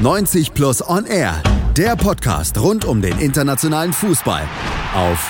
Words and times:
90 0.00 0.54
Plus 0.54 0.80
On 0.88 1.06
Air, 1.06 1.42
der 1.76 1.96
Podcast 1.96 2.56
rund 2.60 2.84
um 2.84 3.02
den 3.02 3.18
internationalen 3.18 3.92
Fußball 3.92 4.44
auf 4.94 5.26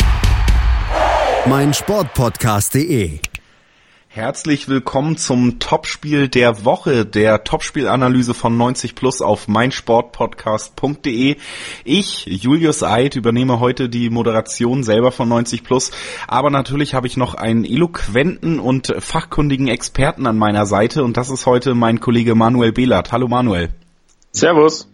meinsportpodcast.de. 1.47 3.21
Herzlich 4.09 4.69
willkommen 4.69 5.17
zum 5.17 5.59
Topspiel 5.59 6.29
der 6.29 6.67
Woche, 6.67 7.07
der 7.07 7.45
Topspielanalyse 7.45 8.35
von 8.35 8.59
90 8.59 8.95
Plus 8.95 9.23
auf 9.23 9.49
meinsportpodcast.de. 9.49 11.37
Ich, 11.85 12.27
Julius 12.27 12.83
Eid, 12.83 13.17
übernehme 13.17 13.61
heute 13.61 13.89
die 13.89 14.11
Moderation 14.11 14.85
selber 14.85 15.13
von 15.13 15.31
90 15.31 15.65
Plus, 15.65 15.93
aber 16.27 16.51
natürlich 16.51 16.93
habe 16.93 17.07
ich 17.07 17.17
noch 17.17 17.33
einen 17.33 17.65
eloquenten 17.65 18.61
und 18.61 18.95
fachkundigen 18.99 19.69
Experten 19.69 20.27
an 20.27 20.37
meiner 20.37 20.67
Seite 20.67 21.05
und 21.05 21.17
das 21.17 21.31
ist 21.31 21.47
heute 21.47 21.75
mein 21.75 22.01
Kollege 22.01 22.35
Manuel 22.35 22.73
Behlert. 22.73 23.13
Hallo 23.13 23.29
Manuel. 23.29 23.71
Servus. 24.33 24.89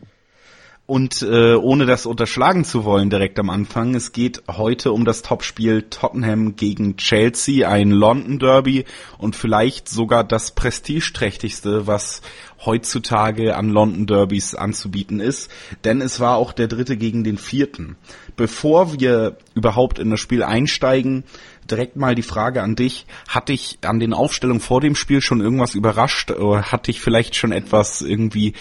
Und 0.86 1.22
äh, 1.22 1.54
ohne 1.54 1.86
das 1.86 2.04
unterschlagen 2.04 2.62
zu 2.66 2.84
wollen 2.84 3.08
direkt 3.08 3.38
am 3.38 3.48
Anfang, 3.48 3.94
es 3.94 4.12
geht 4.12 4.42
heute 4.50 4.92
um 4.92 5.06
das 5.06 5.22
Topspiel 5.22 5.86
Tottenham 5.88 6.56
gegen 6.56 6.98
Chelsea, 6.98 7.66
ein 7.66 7.90
London 7.90 8.38
Derby 8.38 8.84
und 9.16 9.34
vielleicht 9.34 9.88
sogar 9.88 10.24
das 10.24 10.50
prestigeträchtigste, 10.50 11.86
was 11.86 12.20
heutzutage 12.66 13.56
an 13.56 13.70
London 13.70 14.06
Derbys 14.06 14.54
anzubieten 14.54 15.20
ist, 15.20 15.50
denn 15.84 16.02
es 16.02 16.20
war 16.20 16.36
auch 16.36 16.52
der 16.52 16.68
dritte 16.68 16.98
gegen 16.98 17.24
den 17.24 17.38
vierten. 17.38 17.96
Bevor 18.36 18.92
wir 18.92 19.38
überhaupt 19.54 19.98
in 19.98 20.10
das 20.10 20.20
Spiel 20.20 20.42
einsteigen, 20.42 21.24
direkt 21.70 21.96
mal 21.96 22.14
die 22.14 22.22
Frage 22.22 22.62
an 22.62 22.76
dich. 22.76 23.06
Hat 23.28 23.48
dich 23.48 23.78
an 23.82 24.00
den 24.00 24.12
Aufstellungen 24.12 24.60
vor 24.60 24.80
dem 24.80 24.94
Spiel 24.94 25.20
schon 25.20 25.40
irgendwas 25.40 25.74
überrascht 25.74 26.30
oder 26.30 26.62
hat 26.62 26.86
dich 26.86 27.00
vielleicht 27.00 27.36
schon 27.36 27.52
etwas 27.52 28.02
irgendwie 28.02 28.54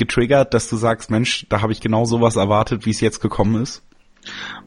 getriggert, 0.00 0.52
dass 0.54 0.68
du 0.68 0.76
sagst, 0.76 1.10
Mensch, 1.10 1.46
da 1.48 1.62
habe 1.62 1.72
ich 1.72 1.80
genau 1.80 2.04
sowas 2.04 2.34
erwartet, 2.34 2.86
wie 2.86 2.90
es 2.90 3.00
jetzt 3.00 3.20
gekommen 3.20 3.62
ist? 3.62 3.84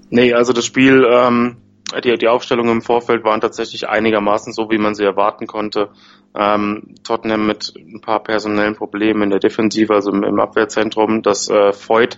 Nee, 0.10 0.34
also 0.34 0.54
das 0.54 0.66
Spiel, 0.66 1.06
ähm, 1.12 1.58
die, 2.02 2.18
die 2.18 2.28
Aufstellungen 2.28 2.72
im 2.72 2.82
Vorfeld 2.82 3.24
waren 3.24 3.42
tatsächlich 3.42 3.88
einigermaßen 3.88 4.54
so, 4.54 4.70
wie 4.70 4.78
man 4.78 4.96
sie 4.96 5.04
erwarten 5.04 5.48
konnte. 5.48 5.90
Ähm, 6.36 6.96
Tottenham 7.04 7.46
mit 7.46 7.74
ein 7.76 8.02
paar 8.02 8.24
personellen 8.24 8.76
Problemen 8.76 9.24
in 9.24 9.30
der 9.30 9.40
Defensive, 9.40 9.94
also 9.94 10.12
im, 10.12 10.24
im 10.24 10.40
Abwehrzentrum. 10.40 11.22
Dass 11.22 11.50
äh, 11.50 11.72
Voigt 11.74 12.18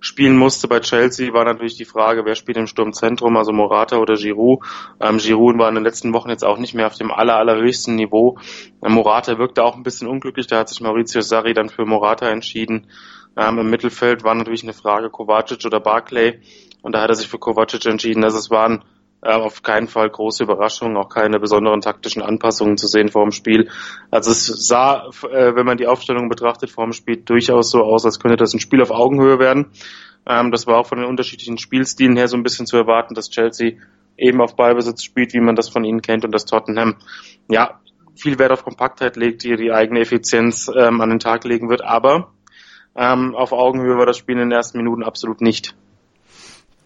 spielen 0.00 0.36
musste 0.36 0.68
bei 0.68 0.80
Chelsea, 0.80 1.32
war 1.32 1.44
natürlich 1.44 1.76
die 1.76 1.86
Frage, 1.86 2.24
wer 2.24 2.34
spielt 2.34 2.58
im 2.58 2.66
Sturmzentrum, 2.66 3.36
also 3.36 3.52
Morata 3.52 3.96
oder 3.96 4.14
Giroud. 4.14 4.62
Ähm, 5.00 5.18
Giroud 5.18 5.58
war 5.58 5.68
in 5.68 5.76
den 5.76 5.84
letzten 5.84 6.12
Wochen 6.12 6.28
jetzt 6.28 6.44
auch 6.44 6.58
nicht 6.58 6.74
mehr 6.74 6.86
auf 6.86 6.96
dem 6.96 7.10
aller, 7.10 7.36
allerhöchsten 7.36 7.94
Niveau. 7.94 8.38
Äh, 8.82 8.90
Morata 8.90 9.38
wirkte 9.38 9.64
auch 9.64 9.76
ein 9.76 9.82
bisschen 9.82 10.08
unglücklich, 10.08 10.46
da 10.46 10.58
hat 10.58 10.68
sich 10.68 10.80
Maurizio 10.80 11.22
Sarri 11.22 11.54
dann 11.54 11.70
für 11.70 11.86
Morata 11.86 12.28
entschieden. 12.28 12.88
Ähm, 13.36 13.58
Im 13.58 13.70
Mittelfeld 13.70 14.24
war 14.24 14.34
natürlich 14.34 14.62
eine 14.62 14.74
Frage 14.74 15.10
Kovacic 15.10 15.64
oder 15.64 15.80
Barclay 15.80 16.40
und 16.82 16.94
da 16.94 17.00
hat 17.00 17.08
er 17.08 17.16
sich 17.16 17.28
für 17.28 17.38
Kovacic 17.38 17.86
entschieden. 17.86 18.24
Also 18.24 18.38
es 18.38 18.50
waren 18.50 18.84
auf 19.24 19.62
keinen 19.62 19.88
Fall 19.88 20.08
große 20.10 20.44
Überraschungen, 20.44 20.96
auch 20.96 21.08
keine 21.08 21.40
besonderen 21.40 21.80
taktischen 21.80 22.22
Anpassungen 22.22 22.76
zu 22.76 22.86
sehen 22.86 23.08
vor 23.08 23.24
dem 23.24 23.32
Spiel. 23.32 23.70
Also 24.10 24.30
es 24.30 24.46
sah, 24.46 25.08
äh, 25.30 25.54
wenn 25.54 25.66
man 25.66 25.76
die 25.76 25.86
Aufstellung 25.86 26.28
betrachtet 26.28 26.70
vor 26.70 26.84
dem 26.84 26.92
Spiel, 26.92 27.16
durchaus 27.16 27.70
so 27.70 27.82
aus, 27.82 28.04
als 28.04 28.20
könnte 28.20 28.36
das 28.36 28.54
ein 28.54 28.60
Spiel 28.60 28.82
auf 28.82 28.90
Augenhöhe 28.90 29.38
werden. 29.38 29.70
Ähm, 30.26 30.50
das 30.50 30.66
war 30.66 30.78
auch 30.78 30.86
von 30.86 30.98
den 30.98 31.08
unterschiedlichen 31.08 31.58
Spielstilen 31.58 32.16
her 32.16 32.28
so 32.28 32.36
ein 32.36 32.42
bisschen 32.42 32.66
zu 32.66 32.76
erwarten, 32.76 33.14
dass 33.14 33.30
Chelsea 33.30 33.78
eben 34.16 34.40
auf 34.40 34.56
Ballbesitz 34.56 35.02
spielt, 35.02 35.34
wie 35.34 35.40
man 35.40 35.56
das 35.56 35.68
von 35.68 35.84
ihnen 35.84 36.02
kennt 36.02 36.24
und 36.24 36.32
dass 36.32 36.44
Tottenham 36.44 36.96
ja 37.48 37.80
viel 38.14 38.38
Wert 38.38 38.52
auf 38.52 38.64
Kompaktheit 38.64 39.16
legt, 39.16 39.42
die 39.42 39.56
die 39.56 39.72
eigene 39.72 40.00
Effizienz 40.00 40.70
ähm, 40.74 41.00
an 41.00 41.10
den 41.10 41.18
Tag 41.18 41.44
legen 41.44 41.68
wird. 41.68 41.82
Aber 41.82 42.32
ähm, 42.94 43.34
auf 43.34 43.52
Augenhöhe 43.52 43.96
war 43.96 44.06
das 44.06 44.18
Spiel 44.18 44.36
in 44.36 44.50
den 44.50 44.52
ersten 44.52 44.78
Minuten 44.78 45.02
absolut 45.02 45.40
nicht. 45.40 45.74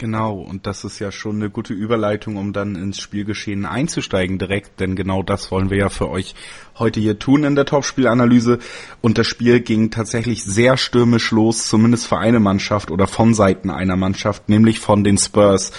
Genau, 0.01 0.39
und 0.39 0.69
das 0.69 0.85
ist 0.85 1.01
ja 1.01 1.11
schon 1.11 1.37
eine 1.37 1.51
gute 1.51 1.75
Überleitung, 1.75 2.37
um 2.37 2.53
dann 2.53 2.77
ins 2.77 3.01
Spielgeschehen 3.01 3.67
einzusteigen 3.67 4.39
direkt, 4.39 4.79
denn 4.79 4.95
genau 4.95 5.25
das 5.25 5.51
wollen 5.51 5.71
wir 5.71 5.79
ja 5.79 5.89
für 5.89 6.09
euch 6.09 6.37
heute 6.79 7.01
hier 7.01 7.19
tun 7.19 7.43
in 7.43 7.57
der 7.57 7.65
Topspielanalyse. 7.65 8.61
Und 9.01 9.19
das 9.19 9.27
Spiel 9.27 9.59
ging 9.59 9.91
tatsächlich 9.91 10.45
sehr 10.45 10.77
stürmisch 10.77 11.33
los, 11.33 11.67
zumindest 11.67 12.07
für 12.07 12.19
eine 12.19 12.39
Mannschaft 12.39 12.93
oder 12.93 13.09
von 13.09 13.35
Seiten 13.35 13.71
einer 13.71 13.97
Mannschaft, 13.97 14.49
nämlich 14.49 14.79
von 14.79 15.03
den 15.03 15.19
Spurs. 15.19 15.73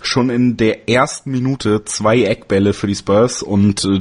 Schon 0.00 0.30
in 0.30 0.56
der 0.56 0.88
ersten 0.88 1.32
Minute 1.32 1.84
zwei 1.84 2.22
Eckbälle 2.22 2.72
für 2.72 2.86
die 2.86 2.94
Spurs 2.94 3.42
und 3.42 3.84
äh, 3.84 3.98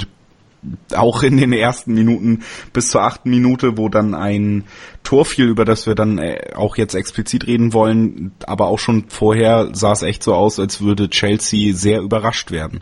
auch 0.95 1.23
in 1.23 1.37
den 1.37 1.53
ersten 1.53 1.93
Minuten 1.93 2.43
bis 2.73 2.89
zur 2.89 3.01
achten 3.01 3.29
Minute, 3.29 3.77
wo 3.77 3.89
dann 3.89 4.13
ein 4.13 4.65
Tor 5.03 5.25
fiel, 5.25 5.47
über 5.47 5.65
das 5.65 5.87
wir 5.87 5.95
dann 5.95 6.17
äh, 6.17 6.53
auch 6.55 6.77
jetzt 6.77 6.95
explizit 6.95 7.47
reden 7.47 7.73
wollen, 7.73 8.31
aber 8.45 8.67
auch 8.67 8.79
schon 8.79 9.05
vorher 9.07 9.69
sah 9.73 9.91
es 9.91 10.01
echt 10.01 10.23
so 10.23 10.33
aus, 10.33 10.59
als 10.59 10.81
würde 10.81 11.09
Chelsea 11.09 11.73
sehr 11.73 12.01
überrascht 12.01 12.51
werden. 12.51 12.81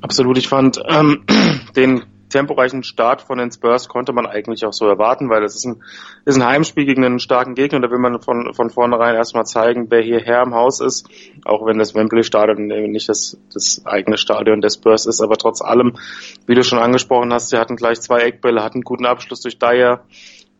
Absolut, 0.00 0.38
ich 0.38 0.48
fand 0.48 0.80
ähm, 0.88 1.24
den 1.76 2.04
temporeichen 2.30 2.82
Start 2.82 3.22
von 3.22 3.38
den 3.38 3.52
Spurs 3.52 3.88
konnte 3.88 4.12
man 4.12 4.26
eigentlich 4.26 4.64
auch 4.64 4.72
so 4.72 4.86
erwarten, 4.86 5.28
weil 5.28 5.44
es 5.44 5.54
ist 5.54 5.66
ein, 5.66 5.82
ist 6.24 6.36
ein 6.36 6.46
Heimspiel 6.46 6.86
gegen 6.86 7.04
einen 7.04 7.18
starken 7.18 7.54
Gegner. 7.54 7.80
Da 7.80 7.90
will 7.90 7.98
man 7.98 8.20
von, 8.22 8.54
von 8.54 8.70
vornherein 8.70 9.14
erstmal 9.14 9.44
zeigen, 9.44 9.90
wer 9.90 10.00
hier 10.00 10.20
Herr 10.20 10.42
im 10.42 10.54
Haus 10.54 10.80
ist, 10.80 11.08
auch 11.44 11.66
wenn 11.66 11.78
das 11.78 11.94
Wembley-Stadion 11.94 12.66
nicht 12.66 13.08
das, 13.08 13.38
das 13.52 13.82
eigene 13.84 14.16
Stadion 14.16 14.60
des 14.60 14.74
Spurs 14.74 15.06
ist. 15.06 15.20
Aber 15.20 15.36
trotz 15.36 15.60
allem, 15.60 15.98
wie 16.46 16.54
du 16.54 16.64
schon 16.64 16.78
angesprochen 16.78 17.32
hast, 17.32 17.50
sie 17.50 17.58
hatten 17.58 17.76
gleich 17.76 18.00
zwei 18.00 18.20
Eckbälle, 18.20 18.62
hatten 18.62 18.78
einen 18.78 18.84
guten 18.84 19.06
Abschluss 19.06 19.40
durch 19.40 19.58
Dyer. 19.58 20.04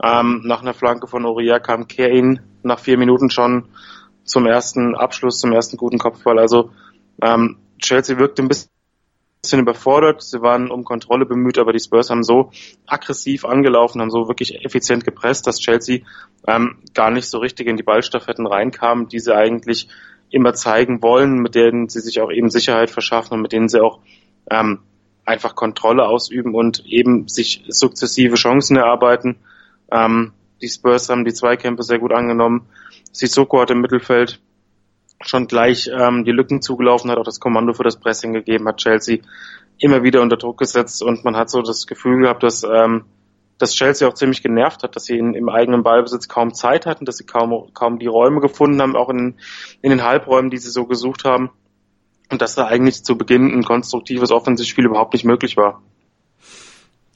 Ähm, 0.03 0.43
nach 0.45 0.63
einer 0.63 0.75
Flanke 0.75 1.07
von 1.07 1.25
Oria 1.25 1.59
kam 1.59 1.89
Kane 1.89 2.43
nach 2.63 2.79
vier 2.79 2.99
Minuten 2.99 3.31
schon 3.31 3.69
zum 4.25 4.47
ersten 4.47 4.95
Abschluss, 4.95 5.39
zum 5.39 5.53
ersten 5.53 5.77
guten 5.77 5.99
Kopfball. 5.99 6.39
Also 6.39 6.71
ähm, 7.23 7.57
Chelsea 7.79 8.19
wirkte 8.19 8.43
ein 8.43 8.49
bisschen 8.49 8.71
bisschen 9.43 9.61
überfordert. 9.61 10.23
Sie 10.23 10.43
waren 10.43 10.71
um 10.71 10.85
Kontrolle 10.85 11.25
bemüht, 11.25 11.59
aber 11.59 11.73
die 11.73 11.81
Spurs 11.81 12.11
haben 12.11 12.23
so 12.23 12.51
aggressiv 12.87 13.45
angelaufen, 13.45 14.01
haben 14.01 14.11
so 14.11 14.29
wirklich 14.29 14.65
effizient 14.65 15.05
gepresst, 15.05 15.47
dass 15.47 15.59
Chelsea 15.59 16.01
ähm, 16.47 16.79
gar 16.95 17.11
nicht 17.11 17.29
so 17.29 17.39
richtig 17.39 17.67
in 17.67 17.77
die 17.77 17.83
Ballstaffetten 17.83 18.47
reinkam, 18.47 19.09
die 19.09 19.19
sie 19.19 19.35
eigentlich 19.35 19.89
immer 20.31 20.53
zeigen 20.53 21.03
wollen, 21.03 21.39
mit 21.39 21.55
denen 21.55 21.89
sie 21.89 22.01
sich 22.01 22.21
auch 22.21 22.31
eben 22.31 22.51
Sicherheit 22.51 22.91
verschaffen 22.91 23.35
und 23.35 23.43
mit 23.43 23.53
denen 23.53 23.69
sie 23.69 23.83
auch 23.83 24.01
ähm, 24.51 24.81
einfach 25.25 25.55
Kontrolle 25.55 26.07
ausüben 26.07 26.55
und 26.55 26.85
eben 26.87 27.27
sich 27.27 27.65
sukzessive 27.69 28.37
Chancen 28.37 28.77
erarbeiten. 28.77 29.37
Ähm, 29.91 30.33
die 30.61 30.69
Spurs 30.69 31.09
haben 31.09 31.25
die 31.25 31.33
Zweikämpfe 31.33 31.83
sehr 31.83 31.99
gut 31.99 32.13
angenommen. 32.13 32.67
Sissoko 33.13 33.61
hat 33.61 33.71
im 33.71 33.81
Mittelfeld 33.81 34.41
schon 35.23 35.47
gleich 35.47 35.91
ähm, 35.93 36.25
die 36.25 36.33
Lücken 36.33 36.63
zugelaufen 36.63 37.11
hat, 37.11 37.19
auch 37.19 37.25
das 37.25 37.41
Kommando 37.41 37.73
für 37.73 37.83
das 37.83 37.99
Pressing 37.99 38.33
gegeben 38.33 38.67
hat, 38.67 38.79
Chelsea 38.79 39.19
immer 39.79 40.03
wieder 40.03 40.21
unter 40.23 40.37
Druck 40.37 40.59
gesetzt 40.59 41.03
und 41.03 41.25
man 41.25 41.37
hat 41.37 41.51
so 41.51 41.63
das 41.63 41.87
Gefühl 41.87 42.23
gehabt, 42.23 42.43
dass, 42.43 42.65
ähm, 42.65 43.05
dass 43.59 43.75
Chelsea 43.75 44.07
auch 44.07 44.15
ziemlich 44.15 44.43
genervt 44.43 44.83
hat, 44.83 44.97
dass 44.97 45.05
sie 45.05 45.19
in, 45.19 45.35
im 45.35 45.49
eigenen 45.49 45.83
Ballbesitz 45.83 46.29
kaum 46.29 46.55
Zeit 46.55 46.87
hatten, 46.87 47.05
dass 47.05 47.17
sie 47.17 47.27
kaum, 47.27 47.71
kaum 47.73 47.99
die 47.99 48.07
Räume 48.07 48.41
gefunden 48.41 48.81
haben, 48.81 48.97
auch 48.97 49.09
in, 49.09 49.37
in 49.83 49.91
den 49.91 50.05
Halbräumen, 50.05 50.51
die 50.51 50.59
sie 50.59 50.71
so 50.71 50.87
gesucht 50.87 51.25
haben 51.25 51.51
und 52.31 52.43
dass 52.43 52.55
da 52.55 52.67
eigentlich 52.67 53.03
zu 53.05 53.17
Beginn 53.17 53.51
ein 53.51 53.65
konstruktives 53.65 54.31
Offensivspiel 54.31 54.87
überhaupt 54.87 55.15
nicht 55.15 55.25
möglich 55.25 55.57
war. 55.57 55.83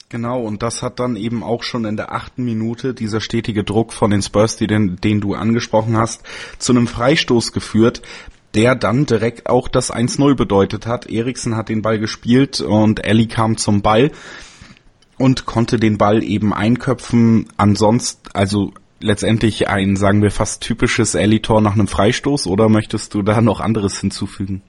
Genau, 0.09 0.41
und 0.41 0.61
das 0.61 0.83
hat 0.83 0.99
dann 0.99 1.15
eben 1.15 1.41
auch 1.41 1.63
schon 1.63 1.83
in 1.85 1.97
der 1.97 2.11
achten 2.11 2.45
Minute 2.45 2.93
dieser 2.93 3.21
stetige 3.21 3.63
Druck 3.63 3.91
von 3.91 4.11
den 4.11 4.21
Spurs, 4.21 4.55
die 4.55 4.67
den, 4.67 4.97
den 4.97 5.19
du 5.19 5.33
angesprochen 5.33 5.97
hast, 5.97 6.21
zu 6.59 6.73
einem 6.73 6.87
Freistoß 6.87 7.51
geführt, 7.51 8.03
der 8.53 8.75
dann 8.75 9.05
direkt 9.05 9.49
auch 9.49 9.67
das 9.67 9.91
1-0 9.91 10.35
bedeutet 10.35 10.85
hat. 10.85 11.09
Eriksen 11.09 11.55
hat 11.55 11.69
den 11.69 11.81
Ball 11.81 11.99
gespielt 11.99 12.61
und 12.61 13.03
Ellie 13.03 13.27
kam 13.27 13.57
zum 13.57 13.81
Ball 13.81 14.11
und 15.17 15.45
konnte 15.45 15.79
den 15.79 15.97
Ball 15.97 16.23
eben 16.23 16.53
einköpfen. 16.53 17.47
Ansonsten, 17.57 18.29
also 18.33 18.73
letztendlich 18.99 19.67
ein, 19.67 19.95
sagen 19.95 20.21
wir, 20.21 20.31
fast 20.31 20.61
typisches 20.61 21.15
Ellie-Tor 21.15 21.61
nach 21.61 21.73
einem 21.73 21.87
Freistoß 21.87 22.47
oder 22.47 22.69
möchtest 22.69 23.13
du 23.15 23.23
da 23.23 23.41
noch 23.41 23.59
anderes 23.59 23.99
hinzufügen? 23.99 24.61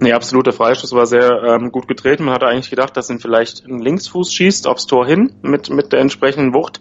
Nee, 0.00 0.12
absolut. 0.12 0.46
Der 0.46 0.52
Freistoß 0.52 0.92
war 0.92 1.06
sehr 1.06 1.42
ähm, 1.42 1.70
gut 1.72 1.88
getreten. 1.88 2.24
Man 2.24 2.34
hatte 2.34 2.46
eigentlich 2.46 2.70
gedacht, 2.70 2.96
dass 2.96 3.10
ihn 3.10 3.20
vielleicht 3.20 3.66
ein 3.66 3.80
Linksfuß 3.80 4.32
schießt 4.32 4.66
aufs 4.66 4.86
Tor 4.86 5.06
hin 5.06 5.34
mit, 5.42 5.70
mit 5.70 5.92
der 5.92 6.00
entsprechenden 6.00 6.54
Wucht. 6.54 6.80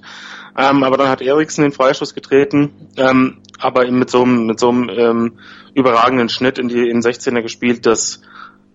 Ähm, 0.58 0.84
aber 0.84 0.98
dann 0.98 1.10
hat 1.10 1.22
Eriksen 1.22 1.64
den 1.64 1.72
Freistoß 1.72 2.14
getreten, 2.14 2.90
ähm, 2.98 3.42
aber 3.60 3.90
mit 3.92 4.10
so 4.10 4.24
einem, 4.24 4.46
mit 4.46 4.60
so 4.60 4.70
einem 4.70 4.90
ähm, 4.90 5.40
überragenden 5.74 6.30
Schnitt 6.30 6.58
in 6.58 6.68
die 6.68 6.90
in 6.90 7.02
16er 7.02 7.42
gespielt, 7.42 7.86
dass 7.86 8.22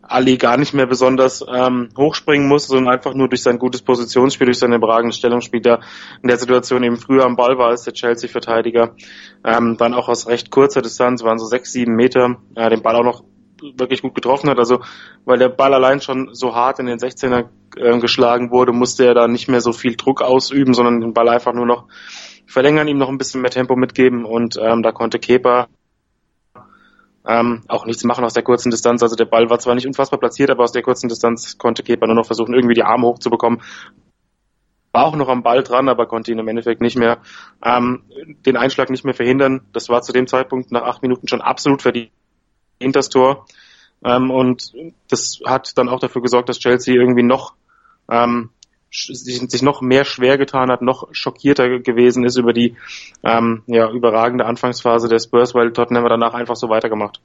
Ali 0.06 0.36
gar 0.36 0.56
nicht 0.56 0.74
mehr 0.74 0.86
besonders 0.86 1.44
ähm, 1.46 1.88
hochspringen 1.96 2.46
muss, 2.46 2.66
sondern 2.66 2.92
einfach 2.92 3.14
nur 3.14 3.28
durch 3.28 3.42
sein 3.42 3.58
gutes 3.58 3.82
Positionsspiel, 3.82 4.46
durch 4.46 4.58
sein 4.58 4.72
überragendes 4.72 5.16
Stellungsspiel, 5.16 5.60
der 5.60 5.80
in 6.22 6.28
der 6.28 6.36
Situation 6.36 6.82
eben 6.82 6.96
früher 6.96 7.24
am 7.24 7.36
Ball 7.36 7.58
war 7.58 7.68
als 7.68 7.84
der 7.84 7.94
Chelsea-Verteidiger, 7.94 8.94
ähm, 9.44 9.76
dann 9.78 9.94
auch 9.94 10.08
aus 10.08 10.26
recht 10.26 10.50
kurzer 10.50 10.82
Distanz, 10.82 11.24
waren 11.24 11.38
so 11.38 11.46
sechs, 11.46 11.72
sieben 11.72 11.94
Meter, 11.94 12.36
äh, 12.54 12.68
den 12.70 12.82
Ball 12.82 12.96
auch 12.96 13.04
noch 13.04 13.24
wirklich 13.60 14.02
gut 14.02 14.14
getroffen 14.14 14.50
hat. 14.50 14.58
Also 14.58 14.80
weil 15.24 15.38
der 15.38 15.48
Ball 15.48 15.74
allein 15.74 16.00
schon 16.00 16.30
so 16.32 16.54
hart 16.54 16.78
in 16.78 16.86
den 16.86 16.98
16er 16.98 17.48
äh, 17.76 17.98
geschlagen 17.98 18.50
wurde, 18.50 18.72
musste 18.72 19.06
er 19.06 19.14
da 19.14 19.28
nicht 19.28 19.48
mehr 19.48 19.60
so 19.60 19.72
viel 19.72 19.96
Druck 19.96 20.22
ausüben, 20.22 20.74
sondern 20.74 21.00
den 21.00 21.14
Ball 21.14 21.28
einfach 21.28 21.52
nur 21.52 21.66
noch 21.66 21.88
verlängern, 22.46 22.88
ihm 22.88 22.98
noch 22.98 23.08
ein 23.08 23.18
bisschen 23.18 23.40
mehr 23.40 23.50
Tempo 23.50 23.76
mitgeben 23.76 24.24
und 24.24 24.58
ähm, 24.60 24.82
da 24.82 24.92
konnte 24.92 25.18
Kepa 25.18 25.68
ähm, 27.26 27.62
auch 27.68 27.86
nichts 27.86 28.04
machen 28.04 28.24
aus 28.24 28.34
der 28.34 28.42
kurzen 28.42 28.70
Distanz. 28.70 29.02
Also 29.02 29.16
der 29.16 29.24
Ball 29.24 29.48
war 29.48 29.58
zwar 29.58 29.74
nicht 29.74 29.86
unfassbar 29.86 30.20
platziert, 30.20 30.50
aber 30.50 30.64
aus 30.64 30.72
der 30.72 30.82
kurzen 30.82 31.08
Distanz 31.08 31.56
konnte 31.56 31.82
Kepa 31.82 32.06
nur 32.06 32.16
noch 32.16 32.26
versuchen, 32.26 32.54
irgendwie 32.54 32.74
die 32.74 32.82
Arme 32.82 33.06
hochzubekommen. 33.06 33.62
War 34.92 35.06
auch 35.06 35.16
noch 35.16 35.28
am 35.28 35.42
Ball 35.42 35.62
dran, 35.62 35.88
aber 35.88 36.06
konnte 36.06 36.30
ihn 36.30 36.38
im 36.38 36.46
Endeffekt 36.46 36.80
nicht 36.82 36.96
mehr 36.96 37.18
ähm, 37.64 38.02
den 38.46 38.56
Einschlag 38.56 38.90
nicht 38.90 39.04
mehr 39.04 39.14
verhindern. 39.14 39.62
Das 39.72 39.88
war 39.88 40.02
zu 40.02 40.12
dem 40.12 40.26
Zeitpunkt 40.26 40.70
nach 40.70 40.82
acht 40.82 41.02
Minuten 41.02 41.26
schon 41.26 41.40
absolut 41.40 41.82
verdient 41.82 42.12
das 42.78 43.08
Tor. 43.08 43.46
Ähm, 44.04 44.30
und 44.30 44.72
das 45.08 45.40
hat 45.44 45.76
dann 45.78 45.88
auch 45.88 46.00
dafür 46.00 46.22
gesorgt, 46.22 46.48
dass 46.48 46.58
Chelsea 46.58 46.94
irgendwie 46.94 47.22
noch 47.22 47.54
ähm, 48.10 48.50
sich, 48.90 49.40
sich 49.40 49.62
noch 49.62 49.80
mehr 49.80 50.04
schwer 50.04 50.38
getan 50.38 50.70
hat, 50.70 50.82
noch 50.82 51.08
schockierter 51.12 51.80
gewesen 51.80 52.24
ist 52.24 52.36
über 52.36 52.52
die 52.52 52.76
ähm, 53.22 53.62
ja, 53.66 53.90
überragende 53.90 54.46
Anfangsphase 54.46 55.08
der 55.08 55.18
Spurs, 55.18 55.54
weil 55.54 55.72
Tottenham 55.72 56.04
danach 56.08 56.34
einfach 56.34 56.56
so 56.56 56.68
weitergemacht. 56.68 57.20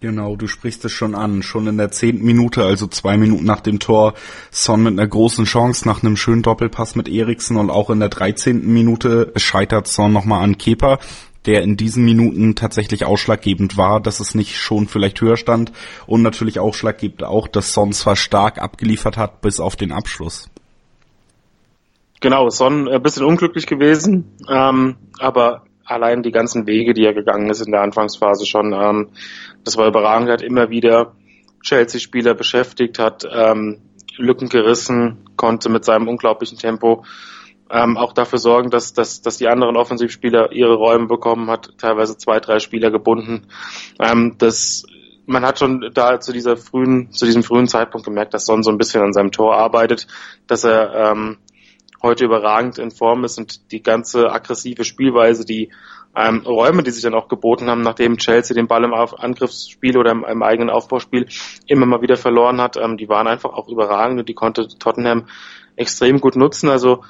Genau, 0.00 0.34
du 0.34 0.48
sprichst 0.48 0.84
es 0.84 0.90
schon 0.90 1.14
an. 1.14 1.44
Schon 1.44 1.68
in 1.68 1.76
der 1.76 1.92
zehnten 1.92 2.24
Minute, 2.24 2.64
also 2.64 2.88
zwei 2.88 3.16
Minuten 3.16 3.44
nach 3.44 3.60
dem 3.60 3.78
Tor, 3.78 4.14
Son 4.50 4.82
mit 4.82 4.98
einer 4.98 5.06
großen 5.06 5.44
Chance 5.44 5.86
nach 5.86 6.02
einem 6.02 6.16
schönen 6.16 6.42
Doppelpass 6.42 6.96
mit 6.96 7.08
Eriksen 7.08 7.56
und 7.56 7.70
auch 7.70 7.88
in 7.88 8.00
der 8.00 8.08
dreizehnten 8.08 8.72
Minute 8.72 9.32
scheitert 9.36 9.86
Son 9.86 10.12
nochmal 10.12 10.42
an 10.42 10.58
Kepa, 10.58 10.98
der 11.46 11.62
in 11.62 11.76
diesen 11.76 12.04
Minuten 12.04 12.54
tatsächlich 12.54 13.04
ausschlaggebend 13.04 13.76
war, 13.76 14.00
dass 14.00 14.20
es 14.20 14.34
nicht 14.34 14.56
schon 14.56 14.86
vielleicht 14.86 15.20
höher 15.20 15.36
stand 15.36 15.72
und 16.06 16.22
natürlich 16.22 16.60
ausschlaggebend 16.60 17.24
auch, 17.24 17.48
dass 17.48 17.72
Son 17.72 17.92
zwar 17.92 18.16
stark 18.16 18.58
abgeliefert 18.58 19.16
hat 19.16 19.40
bis 19.40 19.60
auf 19.60 19.76
den 19.76 19.92
Abschluss. 19.92 20.48
Genau, 22.20 22.48
Son 22.50 22.88
ein 22.88 23.02
bisschen 23.02 23.24
unglücklich 23.24 23.66
gewesen, 23.66 24.36
ähm, 24.48 24.96
aber 25.18 25.64
allein 25.84 26.22
die 26.22 26.30
ganzen 26.30 26.66
Wege, 26.68 26.94
die 26.94 27.04
er 27.04 27.14
gegangen 27.14 27.50
ist 27.50 27.60
in 27.60 27.72
der 27.72 27.82
Anfangsphase 27.82 28.46
schon, 28.46 28.72
ähm, 28.72 29.08
das 29.64 29.76
war 29.76 29.88
überragend, 29.88 30.28
er 30.28 30.34
hat 30.34 30.42
immer 30.42 30.70
wieder 30.70 31.14
Chelsea-Spieler 31.62 32.34
beschäftigt, 32.34 33.00
hat 33.00 33.26
ähm, 33.30 33.80
Lücken 34.16 34.48
gerissen, 34.48 35.18
konnte 35.36 35.68
mit 35.68 35.84
seinem 35.84 36.06
unglaublichen 36.06 36.58
Tempo 36.58 37.04
ähm, 37.72 37.96
auch 37.96 38.12
dafür 38.12 38.38
sorgen, 38.38 38.70
dass, 38.70 38.92
dass, 38.92 39.22
dass 39.22 39.38
die 39.38 39.48
anderen 39.48 39.76
Offensivspieler 39.76 40.52
ihre 40.52 40.74
Räume 40.74 41.06
bekommen, 41.06 41.50
hat 41.50 41.70
teilweise 41.78 42.18
zwei, 42.18 42.38
drei 42.38 42.58
Spieler 42.58 42.90
gebunden. 42.90 43.46
Ähm, 43.98 44.36
das 44.38 44.84
man 45.24 45.44
hat 45.44 45.58
schon 45.60 45.90
da 45.94 46.20
zu 46.20 46.32
dieser 46.32 46.56
frühen, 46.56 47.12
zu 47.12 47.24
diesem 47.24 47.42
frühen 47.42 47.68
Zeitpunkt 47.68 48.04
gemerkt, 48.04 48.34
dass 48.34 48.44
Son 48.44 48.62
so 48.62 48.70
ein 48.70 48.76
bisschen 48.76 49.02
an 49.02 49.12
seinem 49.12 49.30
Tor 49.30 49.56
arbeitet, 49.56 50.08
dass 50.48 50.64
er 50.64 51.12
ähm, 51.12 51.38
heute 52.02 52.24
überragend 52.24 52.78
in 52.78 52.90
Form 52.90 53.24
ist 53.24 53.38
und 53.38 53.70
die 53.70 53.82
ganze 53.82 54.30
aggressive 54.30 54.84
Spielweise, 54.84 55.44
die 55.44 55.70
ähm, 56.16 56.42
Räume, 56.44 56.82
die 56.82 56.90
sich 56.90 57.04
dann 57.04 57.14
auch 57.14 57.28
geboten 57.28 57.70
haben, 57.70 57.82
nachdem 57.82 58.18
Chelsea 58.18 58.54
den 58.54 58.66
Ball 58.66 58.84
im 58.84 58.92
Angriffsspiel 58.92 59.96
oder 59.96 60.10
im, 60.10 60.24
im, 60.24 60.42
eigenen 60.42 60.70
Aufbauspiel 60.70 61.26
immer 61.66 61.86
mal 61.86 62.02
wieder 62.02 62.16
verloren 62.16 62.60
hat, 62.60 62.76
ähm, 62.76 62.96
die 62.96 63.08
waren 63.08 63.28
einfach 63.28 63.50
auch 63.50 63.68
überragend 63.68 64.18
und 64.20 64.28
die 64.28 64.34
konnte 64.34 64.66
Tottenham 64.66 65.26
extrem 65.76 66.20
gut 66.20 66.36
nutzen. 66.36 66.68
Also 66.68 67.02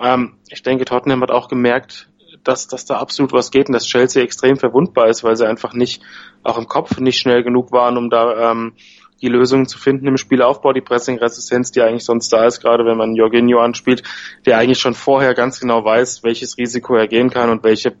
ähm, 0.00 0.34
ich 0.48 0.62
denke, 0.62 0.84
Tottenham 0.84 1.22
hat 1.22 1.30
auch 1.30 1.48
gemerkt, 1.48 2.08
dass, 2.44 2.68
dass 2.68 2.86
da 2.86 2.96
absolut 2.98 3.32
was 3.32 3.50
geht 3.50 3.68
und 3.68 3.74
dass 3.74 3.86
Chelsea 3.86 4.22
extrem 4.22 4.56
verwundbar 4.56 5.08
ist, 5.08 5.24
weil 5.24 5.36
sie 5.36 5.46
einfach 5.46 5.74
nicht, 5.74 6.02
auch 6.42 6.58
im 6.58 6.66
Kopf 6.66 6.98
nicht 6.98 7.18
schnell 7.18 7.42
genug 7.42 7.72
waren, 7.72 7.96
um 7.96 8.08
da 8.08 8.50
ähm, 8.50 8.72
die 9.20 9.28
Lösungen 9.28 9.66
zu 9.66 9.78
finden 9.78 10.06
im 10.06 10.16
Spielaufbau, 10.16 10.72
die 10.72 10.80
Pressing-Resistenz, 10.80 11.72
die 11.72 11.82
eigentlich 11.82 12.04
sonst 12.04 12.32
da 12.32 12.46
ist, 12.46 12.60
gerade 12.60 12.86
wenn 12.86 12.96
man 12.96 13.14
Jorginho 13.14 13.60
anspielt, 13.60 14.02
der 14.46 14.58
eigentlich 14.58 14.78
schon 14.78 14.94
vorher 14.94 15.34
ganz 15.34 15.60
genau 15.60 15.84
weiß, 15.84 16.22
welches 16.22 16.56
Risiko 16.56 16.94
er 16.94 17.06
gehen 17.06 17.30
kann 17.30 17.50
und 17.50 17.62
welche 17.62 17.94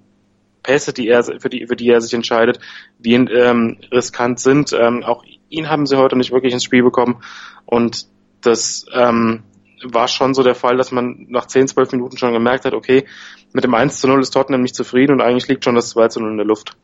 Pässe, 0.62 0.92
die 0.92 1.08
er, 1.08 1.22
für 1.22 1.48
die, 1.50 1.66
für 1.66 1.76
die 1.76 1.88
er 1.88 2.00
sich 2.00 2.14
entscheidet, 2.14 2.58
wie 2.98 3.14
ähm, 3.14 3.78
riskant 3.92 4.40
sind. 4.40 4.72
Ähm, 4.72 5.02
auch 5.04 5.24
ihn 5.48 5.68
haben 5.68 5.86
sie 5.86 5.98
heute 5.98 6.16
nicht 6.16 6.32
wirklich 6.32 6.52
ins 6.52 6.64
Spiel 6.64 6.82
bekommen 6.82 7.22
und 7.66 8.06
das 8.40 8.86
ähm, 8.92 9.42
war 9.82 10.08
schon 10.08 10.34
so 10.34 10.42
der 10.42 10.54
Fall, 10.54 10.76
dass 10.76 10.92
man 10.92 11.26
nach 11.28 11.46
10, 11.46 11.68
12 11.68 11.92
Minuten 11.92 12.16
schon 12.16 12.32
gemerkt 12.32 12.64
hat, 12.64 12.74
okay, 12.74 13.06
mit 13.52 13.64
dem 13.64 13.74
1 13.74 14.00
zu 14.00 14.08
0 14.08 14.20
ist 14.20 14.30
Tottenham 14.30 14.62
nicht 14.62 14.74
zufrieden 14.74 15.12
und 15.12 15.20
eigentlich 15.20 15.48
liegt 15.48 15.64
schon 15.64 15.74
das 15.74 15.90
2 15.90 16.08
zu 16.08 16.20
0 16.20 16.32
in 16.32 16.36
der 16.36 16.46
Luft. 16.46 16.76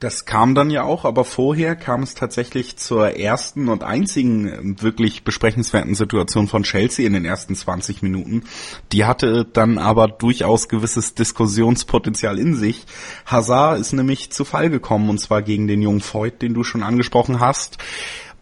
Das 0.00 0.24
kam 0.24 0.54
dann 0.54 0.70
ja 0.70 0.82
auch, 0.82 1.04
aber 1.04 1.26
vorher 1.26 1.76
kam 1.76 2.02
es 2.02 2.14
tatsächlich 2.14 2.78
zur 2.78 3.18
ersten 3.18 3.68
und 3.68 3.84
einzigen 3.84 4.48
ähm, 4.48 4.82
wirklich 4.82 5.24
besprechenswerten 5.24 5.94
Situation 5.94 6.48
von 6.48 6.62
Chelsea 6.62 7.06
in 7.06 7.12
den 7.12 7.26
ersten 7.26 7.54
20 7.54 8.00
Minuten. 8.00 8.44
Die 8.92 9.04
hatte 9.04 9.44
dann 9.44 9.76
aber 9.76 10.08
durchaus 10.08 10.70
gewisses 10.70 11.14
Diskussionspotenzial 11.14 12.38
in 12.38 12.54
sich. 12.54 12.86
Hazard 13.26 13.78
ist 13.78 13.92
nämlich 13.92 14.32
zu 14.32 14.46
Fall 14.46 14.70
gekommen 14.70 15.10
und 15.10 15.18
zwar 15.18 15.42
gegen 15.42 15.68
den 15.68 15.82
jungen 15.82 16.00
Voigt, 16.00 16.40
den 16.40 16.54
du 16.54 16.64
schon 16.64 16.82
angesprochen 16.82 17.38
hast. 17.38 17.76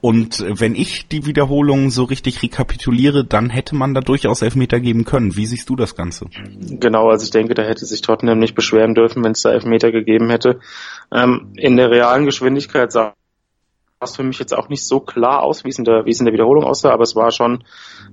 Und 0.00 0.44
wenn 0.46 0.74
ich 0.76 1.08
die 1.08 1.26
Wiederholung 1.26 1.90
so 1.90 2.04
richtig 2.04 2.42
rekapituliere, 2.42 3.24
dann 3.24 3.50
hätte 3.50 3.74
man 3.74 3.94
da 3.94 4.00
durchaus 4.00 4.42
Elfmeter 4.42 4.78
geben 4.78 5.04
können. 5.04 5.34
Wie 5.34 5.46
siehst 5.46 5.68
du 5.68 5.76
das 5.76 5.96
Ganze? 5.96 6.26
Genau, 6.60 7.08
also 7.08 7.24
ich 7.24 7.30
denke, 7.30 7.54
da 7.54 7.62
hätte 7.62 7.84
sich 7.84 8.00
Tottenham 8.00 8.38
nicht 8.38 8.54
beschweren 8.54 8.94
dürfen, 8.94 9.24
wenn 9.24 9.32
es 9.32 9.42
da 9.42 9.50
Elfmeter 9.50 9.90
gegeben 9.90 10.30
hätte. 10.30 10.60
Ähm, 11.12 11.52
in 11.56 11.76
der 11.76 11.90
realen 11.90 12.26
Geschwindigkeit 12.26 12.92
sah 12.92 13.14
es 14.00 14.14
für 14.14 14.22
mich 14.22 14.38
jetzt 14.38 14.56
auch 14.56 14.68
nicht 14.68 14.86
so 14.86 15.00
klar 15.00 15.42
aus, 15.42 15.64
wie 15.64 15.70
es 15.70 15.78
in 15.78 15.84
der, 15.84 16.04
wie 16.04 16.10
es 16.10 16.20
in 16.20 16.26
der 16.26 16.32
Wiederholung 16.32 16.62
aussah, 16.62 16.92
aber 16.92 17.02
es 17.02 17.16
war 17.16 17.32
schon 17.32 17.64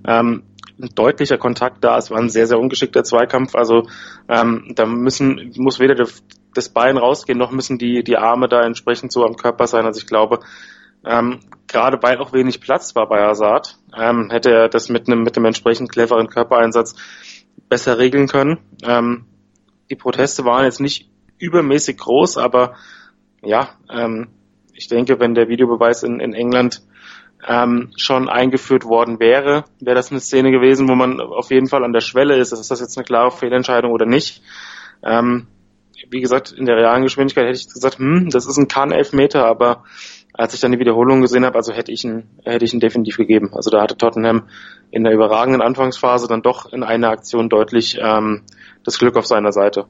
ähm, 0.08 0.44
ein 0.82 0.90
deutlicher 0.96 1.38
Kontakt 1.38 1.84
da. 1.84 1.98
Es 1.98 2.10
war 2.10 2.18
ein 2.18 2.30
sehr, 2.30 2.48
sehr 2.48 2.60
ungeschickter 2.60 3.04
Zweikampf. 3.04 3.56
Also 3.56 3.88
ähm, 4.28 4.74
da 4.76 4.86
müssen, 4.86 5.54
muss 5.58 5.80
weder 5.80 6.08
das 6.54 6.70
Bein 6.70 6.98
rausgehen, 6.98 7.38
noch 7.38 7.52
müssen 7.52 7.78
die, 7.78 8.04
die 8.04 8.18
Arme 8.18 8.48
da 8.48 8.64
entsprechend 8.64 9.12
so 9.12 9.26
am 9.26 9.36
Körper 9.36 9.68
sein. 9.68 9.86
Also 9.86 10.00
ich 10.00 10.08
glaube, 10.08 10.40
ähm, 11.06 11.40
gerade 11.76 12.02
weil 12.02 12.20
auch 12.20 12.32
wenig 12.32 12.62
Platz 12.62 12.96
war 12.96 13.08
bei 13.10 13.22
Hazard, 13.22 13.78
ähm, 14.00 14.30
hätte 14.32 14.50
er 14.50 14.70
das 14.70 14.88
mit 14.88 15.08
einem 15.08 15.24
mit 15.24 15.36
einem 15.36 15.48
entsprechend 15.48 15.92
cleveren 15.92 16.28
Körpereinsatz 16.28 16.96
besser 17.68 17.98
regeln 17.98 18.28
können. 18.28 18.60
Ähm, 18.84 19.26
die 19.90 19.96
Proteste 19.96 20.46
waren 20.46 20.64
jetzt 20.64 20.80
nicht 20.80 21.10
übermäßig 21.38 21.98
groß, 21.98 22.38
aber 22.38 22.76
ja, 23.44 23.72
ähm, 23.92 24.30
ich 24.74 24.88
denke, 24.88 25.20
wenn 25.20 25.36
der 25.36 25.50
Videobeweis 25.50 26.04
in, 26.04 26.22
in 26.22 26.34
England 26.34 26.82
ähm, 27.46 27.92
schon 27.98 28.30
eingeführt 28.30 28.86
worden 28.86 29.20
wäre, 29.20 29.66
wäre 29.82 29.96
das 29.96 30.12
eine 30.12 30.22
Szene 30.22 30.52
gewesen, 30.52 30.88
wo 30.88 30.96
man 30.96 31.20
auf 31.20 31.52
jeden 31.52 31.68
Fall 31.68 31.84
an 31.84 31.92
der 31.92 32.00
Schwelle 32.00 32.38
ist. 32.38 32.54
Ist 32.54 32.72
das 32.72 32.80
jetzt 32.80 32.98
eine 32.98 33.04
klare 33.04 33.32
Fehlentscheidung 33.32 33.92
oder 33.92 34.06
nicht? 34.06 34.42
Ähm, 35.04 35.48
wie 36.10 36.22
gesagt, 36.22 36.54
in 36.54 36.66
der 36.66 36.78
realen 36.78 37.04
Geschwindigkeit 37.04 37.48
hätte 37.48 37.58
ich 37.58 37.68
gesagt, 37.68 38.00
hm, 38.00 38.30
das 38.30 38.46
ist 38.46 38.58
ein 38.58 38.70
Kann-Elfmeter, 38.70 39.46
aber 39.46 39.84
als 40.38 40.54
ich 40.54 40.60
dann 40.60 40.72
die 40.72 40.80
Wiederholung 40.80 41.22
gesehen 41.22 41.46
habe, 41.46 41.56
also 41.56 41.74
hätte 41.74 41.92
ich 41.92 42.04
ihn, 42.04 42.24
hätte 42.44 42.66
ich 42.66 42.74
ihn 42.74 42.80
definitiv 42.80 43.18
gegeben. 43.18 43.52
Also 43.54 43.70
da 43.70 43.82
hatte 43.82 43.98
Tottenham 43.98 44.48
in 44.92 45.04
der 45.04 45.14
überragenden 45.14 45.62
Anfangsphase 45.62 46.28
dann 46.28 46.42
doch 46.42 46.72
in 46.72 46.84
einer 46.84 47.10
Aktion 47.10 47.50
deutlich 47.50 47.98
ähm, 48.02 48.44
das 48.84 49.00
Glück 49.00 49.16
auf 49.16 49.26
seiner 49.26 49.52
Seite. 49.52 49.86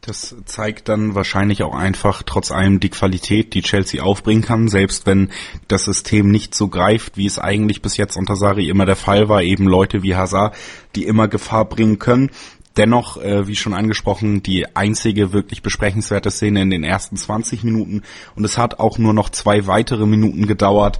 Das 0.00 0.36
zeigt 0.44 0.90
dann 0.90 1.14
wahrscheinlich 1.14 1.62
auch 1.62 1.74
einfach 1.74 2.22
trotz 2.24 2.50
allem 2.50 2.78
die 2.78 2.90
Qualität, 2.90 3.54
die 3.54 3.62
Chelsea 3.62 4.02
aufbringen 4.02 4.42
kann, 4.42 4.68
selbst 4.68 5.06
wenn 5.06 5.30
das 5.66 5.84
System 5.84 6.30
nicht 6.30 6.54
so 6.54 6.68
greift, 6.68 7.16
wie 7.16 7.24
es 7.24 7.38
eigentlich 7.38 7.80
bis 7.80 7.96
jetzt 7.96 8.16
unter 8.18 8.36
Sari 8.36 8.68
immer 8.68 8.84
der 8.84 8.96
Fall 8.96 9.30
war, 9.30 9.42
eben 9.42 9.66
Leute 9.66 10.02
wie 10.02 10.14
Hazard, 10.14 10.56
die 10.94 11.04
immer 11.04 11.26
Gefahr 11.26 11.64
bringen 11.64 11.98
können 11.98 12.30
Dennoch, 12.76 13.16
äh, 13.18 13.46
wie 13.46 13.56
schon 13.56 13.74
angesprochen, 13.74 14.42
die 14.42 14.66
einzige 14.74 15.32
wirklich 15.32 15.62
besprechenswerte 15.62 16.30
Szene 16.30 16.62
in 16.62 16.70
den 16.70 16.84
ersten 16.84 17.16
20 17.16 17.62
Minuten. 17.62 18.02
Und 18.34 18.44
es 18.44 18.58
hat 18.58 18.80
auch 18.80 18.98
nur 18.98 19.14
noch 19.14 19.30
zwei 19.30 19.66
weitere 19.66 20.06
Minuten 20.06 20.46
gedauert, 20.46 20.98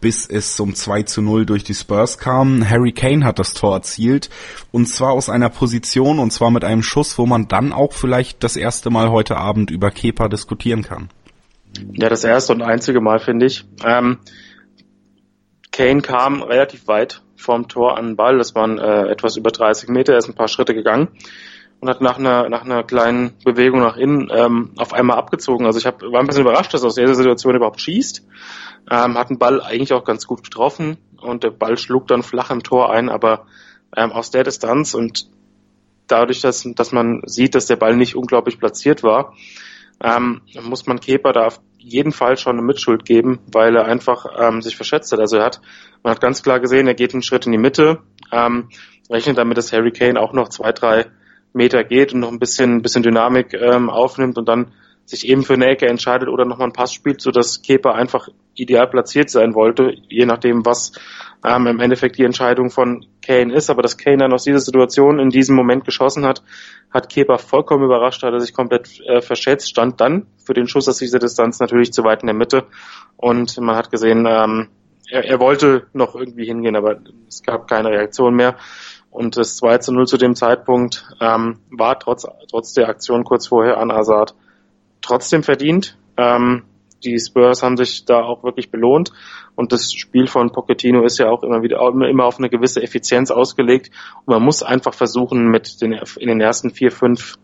bis 0.00 0.26
es 0.26 0.56
zum 0.56 0.74
2 0.74 1.02
zu 1.04 1.22
0 1.22 1.46
durch 1.46 1.64
die 1.64 1.74
Spurs 1.74 2.18
kam. 2.18 2.68
Harry 2.68 2.92
Kane 2.92 3.24
hat 3.24 3.38
das 3.38 3.52
Tor 3.52 3.74
erzielt 3.74 4.30
und 4.70 4.86
zwar 4.86 5.12
aus 5.12 5.28
einer 5.28 5.50
Position 5.50 6.18
und 6.18 6.32
zwar 6.32 6.50
mit 6.50 6.64
einem 6.64 6.82
Schuss, 6.82 7.18
wo 7.18 7.26
man 7.26 7.48
dann 7.48 7.72
auch 7.72 7.92
vielleicht 7.92 8.42
das 8.42 8.56
erste 8.56 8.90
Mal 8.90 9.10
heute 9.10 9.36
Abend 9.36 9.70
über 9.70 9.90
Kepa 9.90 10.28
diskutieren 10.28 10.82
kann. 10.82 11.10
Ja, 11.92 12.08
das 12.08 12.24
erste 12.24 12.52
und 12.52 12.62
einzige 12.62 13.00
Mal, 13.00 13.20
finde 13.20 13.46
ich. 13.46 13.64
Ähm, 13.84 14.18
Kane 15.70 16.02
kam 16.02 16.42
relativ 16.42 16.88
weit 16.88 17.22
vom 17.40 17.68
Tor 17.68 17.96
an 17.98 18.08
den 18.08 18.16
Ball. 18.16 18.38
Das 18.38 18.54
waren 18.54 18.78
äh, 18.78 19.08
etwas 19.08 19.36
über 19.36 19.50
30 19.50 19.88
Meter. 19.88 20.12
Er 20.12 20.18
ist 20.18 20.28
ein 20.28 20.34
paar 20.34 20.48
Schritte 20.48 20.74
gegangen 20.74 21.08
und 21.80 21.88
hat 21.88 22.00
nach 22.00 22.18
einer, 22.18 22.48
nach 22.48 22.64
einer 22.64 22.82
kleinen 22.82 23.32
Bewegung 23.44 23.80
nach 23.80 23.96
innen 23.96 24.28
ähm, 24.30 24.72
auf 24.76 24.92
einmal 24.92 25.16
abgezogen. 25.16 25.66
Also 25.66 25.78
ich 25.78 25.86
hab, 25.86 26.02
war 26.02 26.20
ein 26.20 26.26
bisschen 26.26 26.42
überrascht, 26.42 26.74
dass 26.74 26.82
er 26.82 26.88
aus 26.88 26.94
dieser 26.94 27.14
Situation 27.14 27.56
überhaupt 27.56 27.80
schießt. 27.80 28.26
Ähm, 28.90 29.18
hat 29.18 29.30
den 29.30 29.38
Ball 29.38 29.60
eigentlich 29.62 29.92
auch 29.92 30.04
ganz 30.04 30.26
gut 30.26 30.44
getroffen 30.44 30.98
und 31.20 31.42
der 31.42 31.50
Ball 31.50 31.78
schlug 31.78 32.06
dann 32.06 32.22
flach 32.22 32.50
im 32.50 32.62
Tor 32.62 32.92
ein, 32.92 33.08
aber 33.08 33.46
ähm, 33.96 34.12
aus 34.12 34.30
der 34.30 34.44
Distanz 34.44 34.94
und 34.94 35.28
dadurch, 36.06 36.40
dass, 36.40 36.66
dass 36.74 36.92
man 36.92 37.22
sieht, 37.24 37.54
dass 37.54 37.66
der 37.66 37.76
Ball 37.76 37.96
nicht 37.96 38.16
unglaublich 38.16 38.58
platziert 38.58 39.02
war, 39.02 39.34
ähm, 40.02 40.42
muss 40.62 40.86
man 40.86 41.00
Kepa 41.00 41.32
da 41.32 41.46
auf 41.46 41.60
jeden 41.78 42.12
Fall 42.12 42.36
schon 42.36 42.56
eine 42.56 42.66
Mitschuld 42.66 43.04
geben, 43.04 43.40
weil 43.52 43.76
er 43.76 43.86
einfach 43.86 44.26
ähm, 44.38 44.62
sich 44.62 44.76
verschätzt 44.76 45.12
hat. 45.12 45.20
Also 45.20 45.36
er 45.36 45.44
hat, 45.44 45.60
man 46.02 46.12
hat 46.12 46.20
ganz 46.20 46.42
klar 46.42 46.60
gesehen, 46.60 46.86
er 46.86 46.94
geht 46.94 47.12
einen 47.12 47.22
Schritt 47.22 47.46
in 47.46 47.52
die 47.52 47.58
Mitte, 47.58 48.00
ähm, 48.32 48.68
rechnet 49.10 49.38
damit, 49.38 49.58
dass 49.58 49.72
Harry 49.72 49.92
Kane 49.92 50.20
auch 50.20 50.32
noch 50.32 50.48
zwei, 50.48 50.72
drei 50.72 51.06
Meter 51.52 51.84
geht 51.84 52.12
und 52.12 52.20
noch 52.20 52.30
ein 52.30 52.38
bisschen, 52.38 52.82
bisschen 52.82 53.02
Dynamik 53.02 53.54
ähm, 53.54 53.90
aufnimmt 53.90 54.38
und 54.38 54.48
dann 54.48 54.72
sich 55.10 55.28
eben 55.28 55.42
für 55.42 55.54
eine 55.54 55.66
Ecke 55.66 55.86
entscheidet 55.86 56.28
oder 56.28 56.44
nochmal 56.44 56.66
einen 56.66 56.72
Pass 56.72 56.92
spielt, 56.92 57.20
sodass 57.20 57.62
Kepa 57.62 57.92
einfach 57.92 58.28
ideal 58.54 58.86
platziert 58.88 59.28
sein 59.28 59.54
wollte, 59.54 59.94
je 60.08 60.24
nachdem, 60.24 60.64
was 60.64 60.92
ähm, 61.44 61.66
im 61.66 61.80
Endeffekt 61.80 62.16
die 62.16 62.24
Entscheidung 62.24 62.70
von 62.70 63.06
Kane 63.20 63.52
ist. 63.52 63.70
Aber 63.70 63.82
dass 63.82 63.98
Kane 63.98 64.18
dann 64.18 64.32
aus 64.32 64.44
dieser 64.44 64.60
Situation 64.60 65.18
in 65.18 65.30
diesem 65.30 65.56
Moment 65.56 65.84
geschossen 65.84 66.24
hat, 66.24 66.42
hat 66.92 67.08
Kepa 67.08 67.38
vollkommen 67.38 67.84
überrascht, 67.84 68.22
hat 68.22 68.32
er 68.32 68.40
sich 68.40 68.54
komplett 68.54 69.00
äh, 69.00 69.20
verschätzt, 69.20 69.68
stand 69.68 70.00
dann 70.00 70.26
für 70.44 70.54
den 70.54 70.68
Schuss 70.68 70.88
aus 70.88 70.98
dieser 70.98 71.18
Distanz 71.18 71.58
natürlich 71.58 71.92
zu 71.92 72.04
weit 72.04 72.22
in 72.22 72.28
der 72.28 72.36
Mitte 72.36 72.66
und 73.16 73.58
man 73.58 73.76
hat 73.76 73.90
gesehen, 73.90 74.26
ähm, 74.28 74.68
er, 75.10 75.24
er 75.24 75.40
wollte 75.40 75.88
noch 75.92 76.14
irgendwie 76.14 76.46
hingehen, 76.46 76.76
aber 76.76 77.00
es 77.26 77.42
gab 77.42 77.68
keine 77.68 77.88
Reaktion 77.88 78.34
mehr. 78.34 78.56
Und 79.10 79.36
das 79.36 79.56
2 79.56 79.78
zu 79.78 79.92
0 79.92 80.06
zu 80.06 80.18
dem 80.18 80.36
Zeitpunkt 80.36 81.04
ähm, 81.20 81.58
war 81.70 81.98
trotz, 81.98 82.26
trotz 82.48 82.74
der 82.74 82.88
Aktion 82.88 83.24
kurz 83.24 83.48
vorher 83.48 83.78
an 83.78 83.90
Azad 83.90 84.36
trotzdem 85.02 85.42
verdient. 85.42 85.96
Ähm, 86.16 86.64
die 87.04 87.18
Spurs 87.18 87.62
haben 87.62 87.76
sich 87.76 88.04
da 88.04 88.22
auch 88.22 88.44
wirklich 88.44 88.70
belohnt 88.70 89.12
und 89.54 89.72
das 89.72 89.92
Spiel 89.92 90.26
von 90.26 90.52
Pochettino 90.52 91.04
ist 91.04 91.18
ja 91.18 91.30
auch 91.30 91.42
immer 91.42 91.62
wieder 91.62 91.80
immer 92.08 92.24
auf 92.24 92.38
eine 92.38 92.50
gewisse 92.50 92.82
Effizienz 92.82 93.30
ausgelegt 93.30 93.90
und 94.24 94.34
man 94.34 94.42
muss 94.42 94.62
einfach 94.62 94.94
versuchen 94.94 95.48
mit 95.48 95.80
den 95.80 95.92
in 95.92 96.28
den 96.28 96.40
ersten 96.40 96.70
vier 96.70 96.90
fünf 96.90 97.36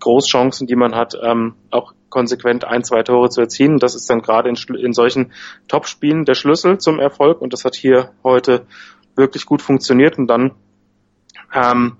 Großchancen, 0.00 0.66
die 0.66 0.76
man 0.76 0.94
hat, 0.94 1.14
ähm, 1.20 1.54
auch 1.70 1.92
konsequent 2.08 2.64
ein 2.64 2.84
zwei 2.84 3.02
Tore 3.02 3.30
zu 3.30 3.40
erzielen. 3.40 3.78
Das 3.78 3.94
ist 3.94 4.08
dann 4.08 4.22
gerade 4.22 4.48
in, 4.48 4.56
in 4.76 4.92
solchen 4.92 5.32
Topspielen 5.66 6.24
der 6.24 6.34
Schlüssel 6.34 6.78
zum 6.78 7.00
Erfolg 7.00 7.40
und 7.40 7.52
das 7.52 7.64
hat 7.64 7.74
hier 7.74 8.12
heute 8.22 8.66
wirklich 9.16 9.44
gut 9.44 9.62
funktioniert 9.62 10.18
und 10.18 10.28
dann 10.28 10.54
ähm, 11.52 11.96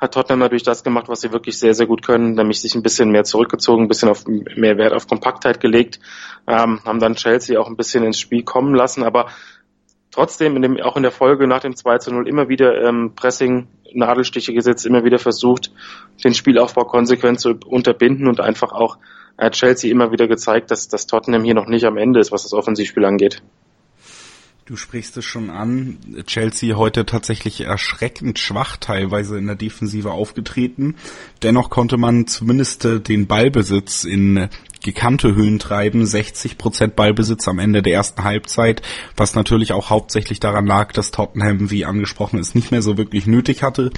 hat 0.00 0.14
Tottenham 0.14 0.38
natürlich 0.38 0.62
das 0.62 0.82
gemacht, 0.82 1.08
was 1.08 1.20
sie 1.20 1.32
wirklich 1.32 1.58
sehr, 1.58 1.74
sehr 1.74 1.86
gut 1.86 2.02
können, 2.02 2.34
nämlich 2.34 2.60
sich 2.60 2.74
ein 2.74 2.82
bisschen 2.82 3.10
mehr 3.10 3.24
zurückgezogen, 3.24 3.84
ein 3.84 3.88
bisschen 3.88 4.08
auf 4.08 4.26
mehr 4.26 4.78
Wert 4.78 4.94
auf 4.94 5.06
Kompaktheit 5.06 5.60
gelegt, 5.60 6.00
ähm, 6.46 6.80
haben 6.84 7.00
dann 7.00 7.16
Chelsea 7.16 7.60
auch 7.60 7.68
ein 7.68 7.76
bisschen 7.76 8.04
ins 8.04 8.18
Spiel 8.18 8.42
kommen 8.42 8.74
lassen, 8.74 9.02
aber 9.02 9.26
trotzdem 10.10 10.56
in 10.56 10.62
dem, 10.62 10.80
auch 10.80 10.96
in 10.96 11.02
der 11.02 11.12
Folge 11.12 11.46
nach 11.46 11.60
dem 11.60 11.76
2 11.76 11.98
zu 11.98 12.12
0 12.12 12.28
immer 12.28 12.48
wieder 12.48 12.82
ähm, 12.82 13.12
Pressing, 13.14 13.68
Nadelstiche 13.92 14.54
gesetzt, 14.54 14.86
immer 14.86 15.04
wieder 15.04 15.18
versucht, 15.18 15.70
den 16.24 16.34
Spielaufbau 16.34 16.84
konsequent 16.84 17.40
zu 17.40 17.56
unterbinden 17.66 18.28
und 18.28 18.40
einfach 18.40 18.72
auch 18.72 18.98
äh, 19.36 19.50
Chelsea 19.50 19.90
immer 19.90 20.12
wieder 20.12 20.28
gezeigt, 20.28 20.70
dass, 20.70 20.88
dass 20.88 21.06
Tottenham 21.06 21.44
hier 21.44 21.54
noch 21.54 21.66
nicht 21.66 21.84
am 21.84 21.96
Ende 21.96 22.20
ist, 22.20 22.32
was 22.32 22.44
das 22.44 22.52
Offensivspiel 22.52 23.04
angeht. 23.04 23.42
Du 24.70 24.76
sprichst 24.76 25.16
es 25.16 25.24
schon 25.24 25.50
an. 25.50 25.98
Chelsea 26.26 26.76
heute 26.76 27.04
tatsächlich 27.04 27.62
erschreckend 27.62 28.38
schwach 28.38 28.76
teilweise 28.76 29.36
in 29.36 29.46
der 29.48 29.56
Defensive 29.56 30.12
aufgetreten. 30.12 30.94
Dennoch 31.42 31.70
konnte 31.70 31.96
man 31.96 32.28
zumindest 32.28 32.84
äh, 32.84 33.00
den 33.00 33.26
Ballbesitz 33.26 34.04
in 34.04 34.48
gekannte 34.82 35.34
Höhen 35.34 35.58
treiben. 35.58 36.06
60 36.06 36.58
Prozent 36.58 36.96
Ballbesitz 36.96 37.46
am 37.48 37.58
Ende 37.58 37.82
der 37.82 37.94
ersten 37.94 38.24
Halbzeit, 38.24 38.82
was 39.16 39.34
natürlich 39.34 39.72
auch 39.72 39.90
hauptsächlich 39.90 40.40
daran 40.40 40.66
lag, 40.66 40.92
dass 40.92 41.10
Tottenham, 41.10 41.70
wie 41.70 41.84
angesprochen 41.84 42.38
ist, 42.38 42.54
nicht 42.54 42.70
mehr 42.70 42.82
so 42.82 42.96
wirklich 42.96 43.26
nötig 43.26 43.62
hatte, 43.62 43.90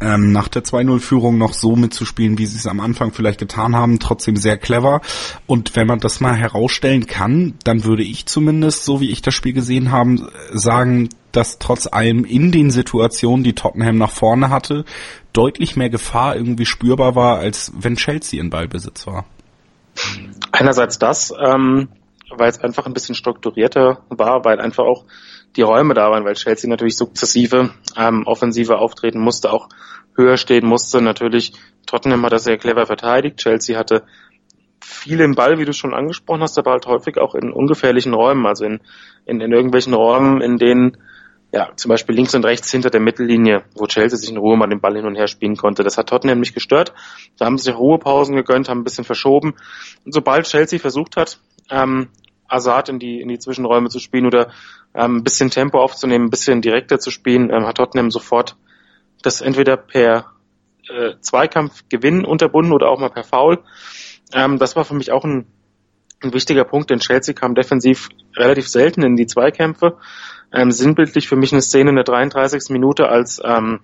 ähm, 0.00 0.32
nach 0.32 0.48
der 0.48 0.64
2-0-Führung 0.64 1.38
noch 1.38 1.52
so 1.52 1.76
mitzuspielen, 1.76 2.38
wie 2.38 2.46
sie 2.46 2.58
es 2.58 2.66
am 2.66 2.80
Anfang 2.80 3.12
vielleicht 3.12 3.40
getan 3.40 3.74
haben. 3.74 3.98
Trotzdem 3.98 4.36
sehr 4.36 4.58
clever. 4.58 5.00
Und 5.46 5.74
wenn 5.76 5.86
man 5.86 6.00
das 6.00 6.20
mal 6.20 6.36
herausstellen 6.36 7.06
kann, 7.06 7.54
dann 7.64 7.84
würde 7.84 8.02
ich 8.02 8.26
zumindest, 8.26 8.84
so 8.84 9.00
wie 9.00 9.10
ich 9.10 9.22
das 9.22 9.34
Spiel 9.34 9.52
gesehen 9.52 9.90
habe, 9.90 10.30
sagen, 10.52 11.08
dass 11.32 11.58
trotz 11.58 11.86
allem 11.86 12.24
in 12.24 12.50
den 12.50 12.70
Situationen, 12.70 13.44
die 13.44 13.54
Tottenham 13.54 13.98
nach 13.98 14.10
vorne 14.10 14.48
hatte, 14.48 14.84
deutlich 15.32 15.76
mehr 15.76 15.90
Gefahr 15.90 16.34
irgendwie 16.34 16.64
spürbar 16.64 17.14
war, 17.14 17.38
als 17.38 17.72
wenn 17.76 17.96
Chelsea 17.96 18.40
in 18.40 18.50
Ballbesitz 18.50 19.06
war. 19.06 19.26
Einerseits 20.52 20.98
das, 20.98 21.32
ähm, 21.38 21.88
weil 22.30 22.48
es 22.48 22.60
einfach 22.60 22.86
ein 22.86 22.94
bisschen 22.94 23.14
strukturierter 23.14 24.02
war, 24.08 24.44
weil 24.44 24.60
einfach 24.60 24.84
auch 24.84 25.04
die 25.56 25.62
Räume 25.62 25.94
da 25.94 26.10
waren, 26.10 26.24
weil 26.24 26.34
Chelsea 26.34 26.68
natürlich 26.68 26.96
sukzessive 26.96 27.70
ähm, 27.96 28.26
offensive 28.26 28.78
auftreten 28.78 29.20
musste, 29.20 29.52
auch 29.52 29.68
höher 30.16 30.36
stehen 30.36 30.66
musste. 30.66 31.00
Natürlich, 31.00 31.52
Tottenham 31.86 32.24
hat 32.24 32.32
das 32.32 32.44
sehr 32.44 32.58
clever 32.58 32.86
verteidigt. 32.86 33.38
Chelsea 33.38 33.78
hatte 33.78 34.04
viel 34.82 35.20
im 35.20 35.34
Ball, 35.34 35.58
wie 35.58 35.64
du 35.64 35.72
schon 35.72 35.94
angesprochen 35.94 36.42
hast, 36.42 36.58
aber 36.58 36.72
halt 36.72 36.86
häufig 36.86 37.18
auch 37.18 37.34
in 37.34 37.52
ungefährlichen 37.52 38.14
Räumen, 38.14 38.46
also 38.46 38.64
in, 38.64 38.80
in, 39.24 39.40
in 39.40 39.52
irgendwelchen 39.52 39.94
Räumen, 39.94 40.40
in 40.40 40.58
denen 40.58 40.96
ja, 41.56 41.70
zum 41.74 41.88
Beispiel 41.88 42.14
links 42.14 42.34
und 42.34 42.44
rechts 42.44 42.70
hinter 42.70 42.90
der 42.90 43.00
Mittellinie, 43.00 43.64
wo 43.74 43.86
Chelsea 43.86 44.18
sich 44.18 44.28
in 44.28 44.36
Ruhe 44.36 44.58
mal 44.58 44.66
den 44.66 44.82
Ball 44.82 44.94
hin 44.94 45.06
und 45.06 45.16
her 45.16 45.26
spielen 45.26 45.56
konnte. 45.56 45.84
Das 45.84 45.96
hat 45.96 46.10
Tottenham 46.10 46.38
nicht 46.38 46.52
gestört. 46.52 46.92
Da 47.38 47.46
haben 47.46 47.56
sie 47.56 47.64
sich 47.64 47.74
Ruhepausen 47.74 48.36
gegönnt, 48.36 48.68
haben 48.68 48.80
ein 48.80 48.84
bisschen 48.84 49.04
verschoben. 49.04 49.54
Und 50.04 50.12
sobald 50.12 50.44
Chelsea 50.44 50.78
versucht 50.78 51.16
hat, 51.16 51.40
ähm, 51.70 52.08
Assad 52.46 52.90
in 52.90 52.98
die, 52.98 53.22
in 53.22 53.28
die 53.28 53.38
Zwischenräume 53.38 53.88
zu 53.88 54.00
spielen 54.00 54.26
oder 54.26 54.50
ähm, 54.94 55.16
ein 55.16 55.24
bisschen 55.24 55.48
Tempo 55.48 55.80
aufzunehmen, 55.80 56.26
ein 56.26 56.30
bisschen 56.30 56.60
direkter 56.60 56.98
zu 56.98 57.10
spielen, 57.10 57.48
ähm, 57.50 57.66
hat 57.66 57.78
Tottenham 57.78 58.10
sofort 58.10 58.56
das 59.22 59.40
entweder 59.40 59.78
per 59.78 60.26
äh, 60.90 61.14
Zweikampf 61.20 61.84
gewinnen 61.88 62.26
unterbunden 62.26 62.74
oder 62.74 62.90
auch 62.90 63.00
mal 63.00 63.08
per 63.08 63.24
Foul. 63.24 63.60
Ähm, 64.34 64.58
das 64.58 64.76
war 64.76 64.84
für 64.84 64.94
mich 64.94 65.10
auch 65.10 65.24
ein, 65.24 65.46
ein 66.22 66.34
wichtiger 66.34 66.64
Punkt, 66.64 66.90
denn 66.90 66.98
Chelsea 66.98 67.32
kam 67.32 67.54
defensiv 67.54 68.10
relativ 68.36 68.68
selten 68.68 69.02
in 69.02 69.16
die 69.16 69.26
Zweikämpfe. 69.26 69.96
Ähm, 70.56 70.70
sinnbildlich 70.70 71.28
für 71.28 71.36
mich 71.36 71.52
eine 71.52 71.60
Szene 71.60 71.90
in 71.90 71.96
der 71.96 72.04
33. 72.04 72.70
Minute, 72.70 73.08
als 73.08 73.42
ähm, 73.44 73.80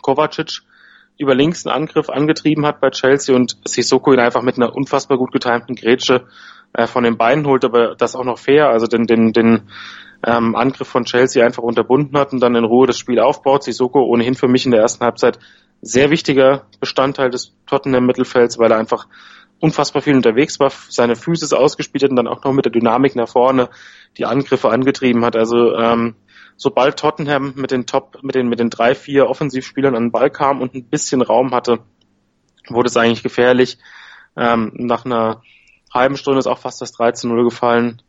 Kovacic 0.00 0.62
über 1.18 1.34
links 1.34 1.66
einen 1.66 1.76
Angriff 1.76 2.08
angetrieben 2.08 2.64
hat 2.64 2.80
bei 2.80 2.88
Chelsea 2.88 3.36
und 3.36 3.58
Sissoko 3.66 4.14
ihn 4.14 4.18
einfach 4.18 4.40
mit 4.40 4.56
einer 4.56 4.74
unfassbar 4.74 5.18
gut 5.18 5.32
getimten 5.32 5.74
Grätsche 5.74 6.24
äh, 6.72 6.86
von 6.86 7.04
den 7.04 7.18
Beinen 7.18 7.46
holt, 7.46 7.66
aber 7.66 7.94
das 7.94 8.16
auch 8.16 8.24
noch 8.24 8.38
fair, 8.38 8.70
also 8.70 8.86
den, 8.86 9.06
den, 9.06 9.34
den 9.34 9.68
ähm, 10.24 10.56
Angriff 10.56 10.88
von 10.88 11.04
Chelsea 11.04 11.44
einfach 11.44 11.62
unterbunden 11.62 12.18
hat 12.18 12.32
und 12.32 12.40
dann 12.40 12.54
in 12.54 12.64
Ruhe 12.64 12.86
das 12.86 12.98
Spiel 12.98 13.20
aufbaut. 13.20 13.64
Sissoko 13.64 14.00
ohnehin 14.00 14.34
für 14.34 14.48
mich 14.48 14.64
in 14.64 14.72
der 14.72 14.80
ersten 14.80 15.04
Halbzeit 15.04 15.38
sehr 15.82 16.10
wichtiger 16.10 16.66
Bestandteil 16.80 17.28
des 17.28 17.52
Tottenham 17.66 18.06
Mittelfelds, 18.06 18.58
weil 18.58 18.70
er 18.70 18.78
einfach 18.78 19.08
unfassbar 19.62 20.02
viel 20.02 20.16
unterwegs 20.16 20.58
war, 20.58 20.72
seine 20.88 21.14
Füße 21.14 21.56
ausgespielt 21.56 22.02
hat 22.02 22.10
und 22.10 22.16
dann 22.16 22.26
auch 22.26 22.42
noch 22.42 22.52
mit 22.52 22.64
der 22.64 22.72
Dynamik 22.72 23.14
nach 23.14 23.28
vorne 23.28 23.70
die 24.18 24.24
Angriffe 24.24 24.68
angetrieben 24.70 25.24
hat. 25.24 25.36
Also 25.36 25.76
ähm, 25.76 26.16
sobald 26.56 26.98
Tottenham 26.98 27.54
mit 27.54 27.70
den 27.70 27.86
Top, 27.86 28.18
mit 28.22 28.34
den 28.34 28.48
mit 28.48 28.58
den 28.58 28.70
drei, 28.70 28.96
vier 28.96 29.28
Offensivspielern 29.28 29.94
an 29.94 30.06
den 30.06 30.10
Ball 30.10 30.30
kam 30.30 30.60
und 30.60 30.74
ein 30.74 30.84
bisschen 30.84 31.22
Raum 31.22 31.54
hatte, 31.54 31.78
wurde 32.68 32.88
es 32.88 32.96
eigentlich 32.96 33.22
gefährlich. 33.22 33.78
Ähm, 34.36 34.72
nach 34.74 35.04
einer 35.04 35.42
halben 35.94 36.16
Stunde 36.16 36.40
ist 36.40 36.48
auch 36.48 36.58
fast 36.58 36.80
das 36.80 36.94
13-0 36.94 37.44
gefallen 37.44 38.02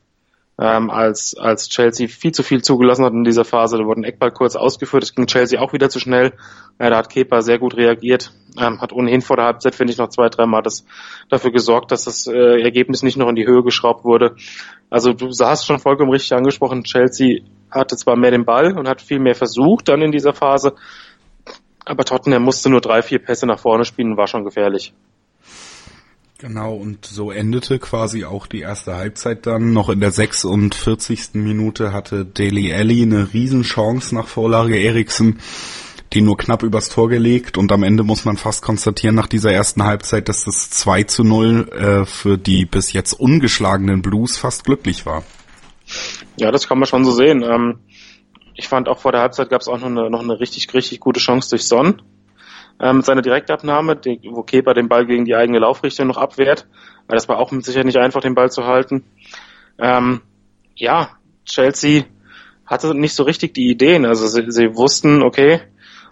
ähm, 0.59 0.89
als, 0.91 1.35
als 1.37 1.67
Chelsea 1.67 2.07
viel 2.07 2.31
zu 2.31 2.43
viel 2.43 2.61
zugelassen 2.61 3.05
hat 3.05 3.13
in 3.13 3.23
dieser 3.23 3.45
Phase. 3.45 3.77
Da 3.77 3.85
wurde 3.85 4.01
ein 4.01 4.03
Eckball 4.03 4.31
kurz 4.31 4.55
ausgeführt, 4.55 5.03
es 5.03 5.15
ging 5.15 5.25
Chelsea 5.25 5.59
auch 5.59 5.73
wieder 5.73 5.89
zu 5.89 5.99
schnell. 5.99 6.33
Ja, 6.79 6.89
da 6.89 6.97
hat 6.97 7.09
Kepa 7.09 7.41
sehr 7.41 7.59
gut 7.59 7.75
reagiert, 7.75 8.31
ähm, 8.59 8.81
hat 8.81 8.93
ohnehin 8.93 9.21
vor 9.21 9.37
der 9.37 9.45
Halbzeit, 9.45 9.75
finde 9.75 9.93
ich, 9.93 9.99
noch 9.99 10.09
zwei, 10.09 10.29
dreimal 10.29 10.61
das 10.61 10.85
dafür 11.29 11.51
gesorgt, 11.51 11.91
dass 11.91 12.05
das 12.05 12.27
äh, 12.27 12.61
Ergebnis 12.61 13.03
nicht 13.03 13.17
noch 13.17 13.29
in 13.29 13.35
die 13.35 13.47
Höhe 13.47 13.63
geschraubt 13.63 14.05
wurde. 14.05 14.35
Also 14.89 15.13
du 15.13 15.29
hast 15.39 15.65
schon 15.65 15.79
vollkommen 15.79 16.11
richtig 16.11 16.33
angesprochen, 16.33 16.83
Chelsea 16.83 17.41
hatte 17.71 17.95
zwar 17.95 18.15
mehr 18.15 18.31
den 18.31 18.45
Ball 18.45 18.77
und 18.77 18.87
hat 18.87 19.01
viel 19.01 19.19
mehr 19.19 19.35
versucht 19.35 19.89
dann 19.89 20.01
in 20.01 20.11
dieser 20.11 20.33
Phase, 20.33 20.75
Aber 21.85 22.05
Tottenham 22.05 22.43
musste 22.43 22.69
nur 22.69 22.81
drei, 22.81 23.01
vier 23.01 23.19
Pässe 23.19 23.45
nach 23.45 23.59
vorne 23.59 23.85
spielen 23.85 24.11
und 24.11 24.17
war 24.17 24.27
schon 24.27 24.45
gefährlich. 24.45 24.93
Genau, 26.43 26.75
und 26.75 27.05
so 27.05 27.31
endete 27.31 27.79
quasi 27.79 28.25
auch 28.25 28.47
die 28.47 28.59
erste 28.59 28.97
Halbzeit 28.97 29.45
dann. 29.45 29.71
Noch 29.71 29.87
in 29.87 30.01
der 30.01 30.11
46. 30.11 31.35
Minute 31.35 31.93
hatte 31.93 32.25
Daly 32.25 32.73
Alley 32.73 33.03
eine 33.03 33.33
Riesenchance 33.33 34.13
nach 34.13 34.27
Vorlage 34.27 34.77
Eriksen, 34.77 35.39
die 36.11 36.19
nur 36.19 36.35
knapp 36.35 36.63
übers 36.63 36.89
Tor 36.89 37.07
gelegt. 37.07 37.57
Und 37.57 37.71
am 37.71 37.81
Ende 37.81 38.03
muss 38.03 38.25
man 38.25 38.35
fast 38.35 38.61
konstatieren 38.61 39.15
nach 39.15 39.27
dieser 39.27 39.53
ersten 39.53 39.85
Halbzeit, 39.85 40.27
dass 40.27 40.43
das 40.43 40.69
2 40.71 41.03
zu 41.03 41.23
0 41.23 41.69
äh, 41.69 42.05
für 42.05 42.37
die 42.37 42.65
bis 42.65 42.91
jetzt 42.91 43.13
ungeschlagenen 43.13 44.01
Blues 44.01 44.37
fast 44.37 44.65
glücklich 44.65 45.05
war. 45.05 45.23
Ja, 46.35 46.51
das 46.51 46.67
kann 46.67 46.77
man 46.77 46.87
schon 46.87 47.05
so 47.05 47.11
sehen. 47.11 47.41
Ähm, 47.41 47.79
ich 48.53 48.67
fand 48.67 48.89
auch 48.89 48.99
vor 48.99 49.13
der 49.13 49.21
Halbzeit 49.21 49.49
gab 49.49 49.61
es 49.61 49.69
auch 49.69 49.79
noch 49.79 49.87
eine, 49.87 50.09
noch 50.09 50.19
eine 50.19 50.41
richtig, 50.41 50.73
richtig 50.73 50.99
gute 50.99 51.21
Chance 51.21 51.51
durch 51.51 51.63
Son 51.63 52.01
ähm, 52.79 53.03
mit 53.05 53.25
Direktabnahme, 53.25 53.95
die, 53.95 54.19
wo 54.31 54.43
Kepa 54.43 54.73
den 54.73 54.89
Ball 54.89 55.05
gegen 55.05 55.25
die 55.25 55.35
eigene 55.35 55.59
Laufrichtung 55.59 56.07
noch 56.07 56.17
abwehrt. 56.17 56.67
Weil 57.07 57.15
das 57.15 57.27
war 57.27 57.39
auch 57.39 57.51
Sicherheit 57.51 57.85
nicht 57.85 57.97
einfach, 57.97 58.21
den 58.21 58.35
Ball 58.35 58.51
zu 58.51 58.65
halten. 58.65 59.03
Ähm, 59.77 60.21
ja, 60.75 61.09
Chelsea 61.45 62.03
hatte 62.65 62.95
nicht 62.95 63.15
so 63.15 63.23
richtig 63.23 63.53
die 63.53 63.69
Ideen. 63.69 64.05
Also 64.05 64.27
sie, 64.27 64.45
sie 64.51 64.75
wussten, 64.75 65.21
okay, 65.21 65.61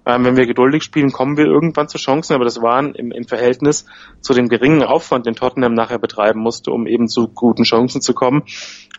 ähm, 0.06 0.26
wenn 0.26 0.36
wir 0.36 0.48
geduldig 0.48 0.84
spielen, 0.84 1.12
kommen 1.12 1.38
wir 1.38 1.46
irgendwann 1.46 1.88
zu 1.88 1.98
Chancen, 1.98 2.34
aber 2.34 2.44
das 2.44 2.62
waren 2.62 2.96
im, 2.96 3.12
im 3.12 3.26
Verhältnis 3.26 3.86
zu 4.20 4.34
dem 4.34 4.50
geringen 4.50 4.84
Aufwand, 4.84 5.26
den 5.28 5.36
Tottenham 5.36 5.74
nachher 5.74 6.00
betreiben 6.00 6.40
musste, 6.40 6.72
um 6.72 6.88
eben 6.88 7.08
zu 7.08 7.28
guten 7.28 7.64
Chancen 7.64 8.02
zu 8.02 8.14
kommen, 8.14 8.44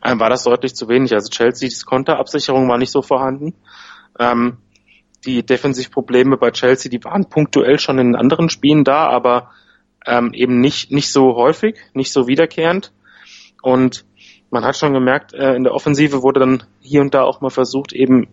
ähm, 0.05 0.21
war 0.21 0.31
das 0.31 0.45
deutlich 0.45 0.75
zu 0.75 0.89
wenig. 0.89 1.13
Also 1.13 1.29
Chelseas 1.31 1.85
Konterabsicherung 1.85 2.69
war 2.69 2.79
nicht 2.79 2.93
so 2.93 3.03
vorhanden. 3.03 3.55
Ähm, 4.19 4.59
die 5.25 5.45
Defensivprobleme 5.45 6.37
bei 6.37 6.51
Chelsea, 6.51 6.91
die 6.91 7.03
waren 7.05 7.29
punktuell 7.29 7.79
schon 7.79 7.99
in 7.99 8.17
anderen 8.17 8.49
Spielen 8.49 8.85
da, 8.85 9.09
aber 9.09 9.51
ähm, 10.07 10.33
eben 10.35 10.61
nicht, 10.61 10.91
nicht 10.91 11.13
so 11.13 11.37
häufig, 11.37 11.77
nicht 11.95 12.13
so 12.13 12.27
wiederkehrend. 12.27 12.93
Und 13.63 14.05
man 14.51 14.65
hat 14.65 14.77
schon 14.77 14.93
gemerkt, 14.93 15.33
äh, 15.33 15.55
in 15.55 15.65
der 15.65 15.75
Offensive 15.75 16.23
wurde 16.23 16.41
dann 16.41 16.65
hier 16.81 17.01
und 17.01 17.15
da 17.15 17.23
auch 17.23 17.41
mal 17.41 17.51
versucht, 17.51 17.93
eben 17.93 18.29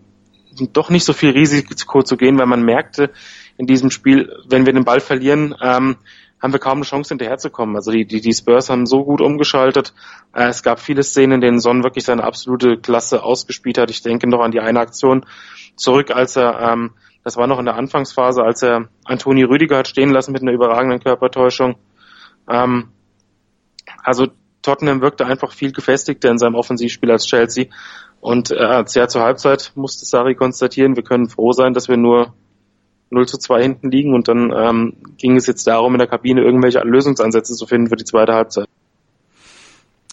doch 0.73 0.89
nicht 0.89 1.05
so 1.05 1.13
viel 1.13 1.31
Risiko 1.31 2.03
zu 2.03 2.17
gehen, 2.17 2.37
weil 2.37 2.47
man 2.47 2.63
merkte 2.63 3.11
in 3.57 3.67
diesem 3.67 3.91
Spiel, 3.91 4.35
wenn 4.47 4.65
wir 4.65 4.73
den 4.73 4.83
Ball 4.83 4.99
verlieren, 4.99 5.55
ähm, 5.61 5.97
haben 6.41 6.53
wir 6.53 6.59
kaum 6.59 6.77
eine 6.77 6.85
Chance 6.85 7.09
hinterherzukommen. 7.09 7.75
Also 7.75 7.91
die, 7.91 8.05
die, 8.05 8.21
die 8.21 8.33
Spurs 8.33 8.69
haben 8.69 8.85
so 8.85 9.03
gut 9.03 9.21
umgeschaltet. 9.21 9.93
Äh, 10.33 10.47
es 10.47 10.63
gab 10.63 10.79
viele 10.79 11.03
Szenen, 11.03 11.33
in 11.33 11.41
denen 11.41 11.59
Son 11.59 11.83
wirklich 11.83 12.05
seine 12.05 12.23
absolute 12.23 12.77
Klasse 12.77 13.23
ausgespielt 13.23 13.77
hat. 13.77 13.89
Ich 13.89 14.01
denke 14.01 14.27
noch 14.27 14.39
an 14.39 14.51
die 14.51 14.59
eine 14.59 14.79
Aktion 14.79 15.25
zurück, 15.75 16.11
als 16.11 16.35
er, 16.35 16.59
ähm, 16.59 16.91
das 17.23 17.35
war 17.37 17.47
noch 17.47 17.59
in 17.59 17.65
der 17.65 17.75
Anfangsphase, 17.75 18.43
als 18.43 18.63
er 18.63 18.87
Antoni 19.05 19.43
Rüdiger 19.43 19.77
hat 19.77 19.87
stehen 19.87 20.09
lassen 20.09 20.31
mit 20.31 20.41
einer 20.41 20.53
überragenden 20.53 21.01
Körpertäuschung. 21.01 21.75
Ähm, 22.49 22.89
also 24.03 24.27
Tottenham 24.61 25.01
wirkte 25.01 25.25
einfach 25.25 25.51
viel 25.51 25.71
gefestigter 25.71 26.29
in 26.29 26.37
seinem 26.37 26.55
Offensivspiel 26.55 27.11
als 27.11 27.25
Chelsea. 27.25 27.65
Und 28.21 28.51
äh, 28.51 28.83
sehr 28.85 29.07
zur 29.07 29.21
Halbzeit 29.23 29.71
musste 29.75 30.05
Sari 30.05 30.35
konstatieren, 30.35 30.95
wir 30.95 31.03
können 31.03 31.29
froh 31.29 31.51
sein, 31.53 31.73
dass 31.73 31.87
wir 31.87 31.97
nur 31.97 32.33
0 33.09 33.27
zu 33.27 33.37
2 33.37 33.61
hinten 33.61 33.91
liegen 33.91 34.13
und 34.13 34.27
dann 34.27 34.51
ähm, 34.55 34.93
ging 35.17 35.35
es 35.35 35.47
jetzt 35.47 35.65
darum, 35.67 35.93
in 35.93 35.99
der 35.99 36.07
Kabine 36.07 36.41
irgendwelche 36.41 36.79
Lösungsansätze 36.79 37.53
zu 37.53 37.65
finden 37.65 37.89
für 37.89 37.95
die 37.95 38.05
zweite 38.05 38.33
Halbzeit. 38.33 38.67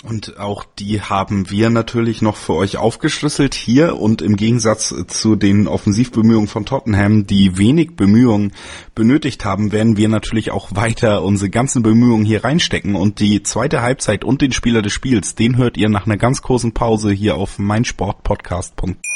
Und 0.03 0.39
auch 0.39 0.65
die 0.79 1.01
haben 1.01 1.51
wir 1.51 1.69
natürlich 1.69 2.23
noch 2.23 2.37
für 2.37 2.55
euch 2.55 2.77
aufgeschlüsselt 2.77 3.55
hier 3.55 3.99
und 3.99 4.23
im 4.23 4.37
Gegensatz 4.37 4.95
zu 5.09 5.35
den 5.35 5.67
Offensivbemühungen 5.67 6.47
von 6.49 6.65
Tottenham, 6.65 7.27
die 7.27 7.59
wenig 7.59 7.97
Bemühungen 7.97 8.53
benötigt 8.95 9.45
haben, 9.45 9.73
werden 9.73 9.97
wir 9.97 10.09
natürlich 10.09 10.53
auch 10.53 10.69
weiter 10.75 11.25
unsere 11.25 11.51
ganzen 11.51 11.83
Bemühungen 11.83 12.25
hier 12.25 12.45
reinstecken 12.45 12.95
und 12.95 13.19
die 13.19 13.43
zweite 13.43 13.83
Halbzeit 13.83 14.23
und 14.23 14.43
den 14.43 14.53
Spieler 14.53 14.83
des 14.83 14.93
Spiels, 14.93 15.35
den 15.35 15.57
hört 15.57 15.77
ihr 15.77 15.89
nach 15.89 16.07
einer 16.07 16.19
ganz 16.19 16.41
kurzen 16.41 16.73
Pause 16.73 17.11
hier 17.11 17.37
auf 17.37 17.59
meinsportpodcast.de. 17.59 19.16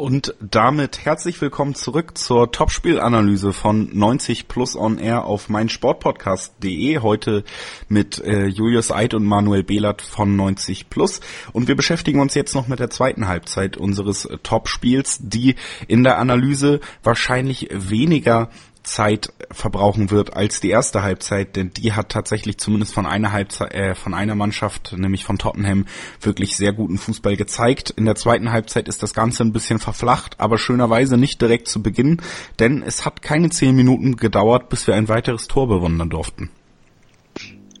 Und 0.00 0.36
damit 0.38 1.04
herzlich 1.04 1.40
willkommen 1.40 1.74
zurück 1.74 2.16
zur 2.16 2.52
Topspielanalyse 2.52 3.52
von 3.52 3.90
90 3.92 4.46
Plus 4.46 4.76
on 4.76 4.96
Air 4.96 5.24
auf 5.24 5.48
meinsportpodcast.de. 5.48 7.00
Heute 7.00 7.42
mit 7.88 8.20
äh, 8.20 8.46
Julius 8.46 8.92
Eid 8.92 9.14
und 9.14 9.24
Manuel 9.24 9.64
Behlert 9.64 10.00
von 10.00 10.36
90 10.36 10.88
Plus. 10.88 11.20
Und 11.52 11.66
wir 11.66 11.74
beschäftigen 11.74 12.20
uns 12.20 12.34
jetzt 12.34 12.54
noch 12.54 12.68
mit 12.68 12.78
der 12.78 12.90
zweiten 12.90 13.26
Halbzeit 13.26 13.76
unseres 13.76 14.28
Topspiels, 14.44 15.18
die 15.20 15.56
in 15.88 16.04
der 16.04 16.20
Analyse 16.20 16.78
wahrscheinlich 17.02 17.68
weniger 17.72 18.50
Zeit 18.88 19.32
verbrauchen 19.50 20.10
wird 20.10 20.34
als 20.34 20.60
die 20.60 20.70
erste 20.70 21.02
Halbzeit, 21.02 21.56
denn 21.56 21.70
die 21.70 21.92
hat 21.92 22.08
tatsächlich 22.10 22.58
zumindest 22.58 22.94
von 22.94 23.06
einer 23.06 23.32
Halbzeit, 23.32 23.72
äh, 23.74 23.94
von 23.94 24.14
einer 24.14 24.34
Mannschaft, 24.34 24.94
nämlich 24.96 25.24
von 25.24 25.38
Tottenham, 25.38 25.86
wirklich 26.20 26.56
sehr 26.56 26.72
guten 26.72 26.98
Fußball 26.98 27.36
gezeigt. 27.36 27.90
In 27.90 28.04
der 28.04 28.14
zweiten 28.14 28.52
Halbzeit 28.52 28.88
ist 28.88 29.02
das 29.02 29.14
Ganze 29.14 29.44
ein 29.44 29.52
bisschen 29.52 29.78
verflacht, 29.78 30.40
aber 30.40 30.58
schönerweise 30.58 31.16
nicht 31.16 31.40
direkt 31.40 31.68
zu 31.68 31.82
Beginn, 31.82 32.20
denn 32.58 32.82
es 32.82 33.04
hat 33.04 33.22
keine 33.22 33.50
zehn 33.50 33.76
Minuten 33.76 34.16
gedauert, 34.16 34.68
bis 34.68 34.86
wir 34.86 34.94
ein 34.94 35.08
weiteres 35.08 35.48
Tor 35.48 35.68
bewundern 35.68 36.10
durften. 36.10 36.50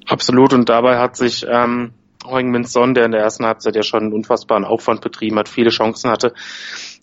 Absolut, 0.06 0.54
und 0.54 0.68
dabei 0.68 0.98
hat 0.98 1.16
sich 1.16 1.44
ähm, 1.48 1.92
Son, 2.64 2.94
der 2.94 3.04
in 3.04 3.12
der 3.12 3.20
ersten 3.20 3.44
Halbzeit 3.46 3.76
ja 3.76 3.82
schon 3.82 4.04
einen 4.04 4.12
unfassbaren 4.12 4.64
Aufwand 4.64 5.00
betrieben 5.00 5.38
hat, 5.38 5.48
viele 5.48 5.70
Chancen 5.70 6.10
hatte, 6.10 6.34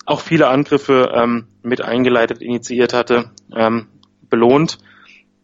auch 0.05 0.21
viele 0.21 0.47
Angriffe 0.47 1.11
ähm, 1.15 1.47
mit 1.63 1.81
eingeleitet, 1.81 2.41
initiiert 2.41 2.93
hatte, 2.93 3.31
ähm, 3.55 3.87
belohnt. 4.35 4.77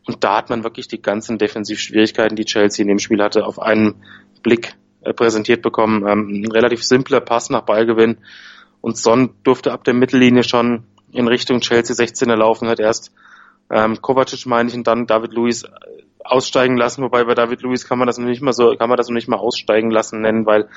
Und 0.05 0.23
da 0.23 0.37
hat 0.37 0.49
man 0.49 0.63
wirklich 0.63 0.87
die 0.87 1.01
ganzen 1.01 1.37
Defensivschwierigkeiten, 1.37 2.35
die 2.35 2.45
Chelsea 2.45 2.83
in 2.83 2.89
dem 2.89 2.99
Spiel 2.99 3.21
hatte, 3.21 3.45
auf 3.45 3.59
einen 3.59 4.03
Blick 4.43 4.75
äh, 5.01 5.13
präsentiert 5.13 5.61
bekommen. 5.61 6.05
Ähm, 6.07 6.43
ein 6.43 6.51
relativ 6.51 6.83
simpler 6.83 7.21
Pass 7.21 7.49
nach 7.49 7.61
Ballgewinn. 7.61 8.17
Und 8.81 8.97
Son 8.97 9.35
durfte 9.43 9.71
ab 9.71 9.83
der 9.83 9.93
Mittellinie 9.93 10.43
schon 10.43 10.83
in 11.11 11.27
Richtung 11.27 11.61
Chelsea 11.61 11.95
16er 11.95 12.35
laufen, 12.35 12.67
hat 12.67 12.79
erst 12.79 13.13
ähm, 13.69 14.01
Kovacic 14.01 14.45
meine 14.45 14.69
ich 14.69 14.75
und 14.75 14.87
dann 14.87 15.07
David 15.07 15.33
Luiz 15.33 15.65
aussteigen 16.23 16.77
lassen, 16.77 17.03
wobei 17.03 17.23
bei 17.23 17.35
David 17.35 17.61
Luiz 17.61 17.87
kann 17.87 17.99
man 17.99 18.07
das 18.07 18.17
noch 18.17 18.27
nicht 18.27 18.41
mal 18.41 18.53
so, 18.53 18.75
kann 18.75 18.89
man 18.89 18.97
das 18.97 19.07
noch 19.07 19.15
nicht 19.15 19.27
mal 19.27 19.37
aussteigen 19.37 19.91
lassen 19.91 20.21
nennen, 20.21 20.45
weil 20.45 20.69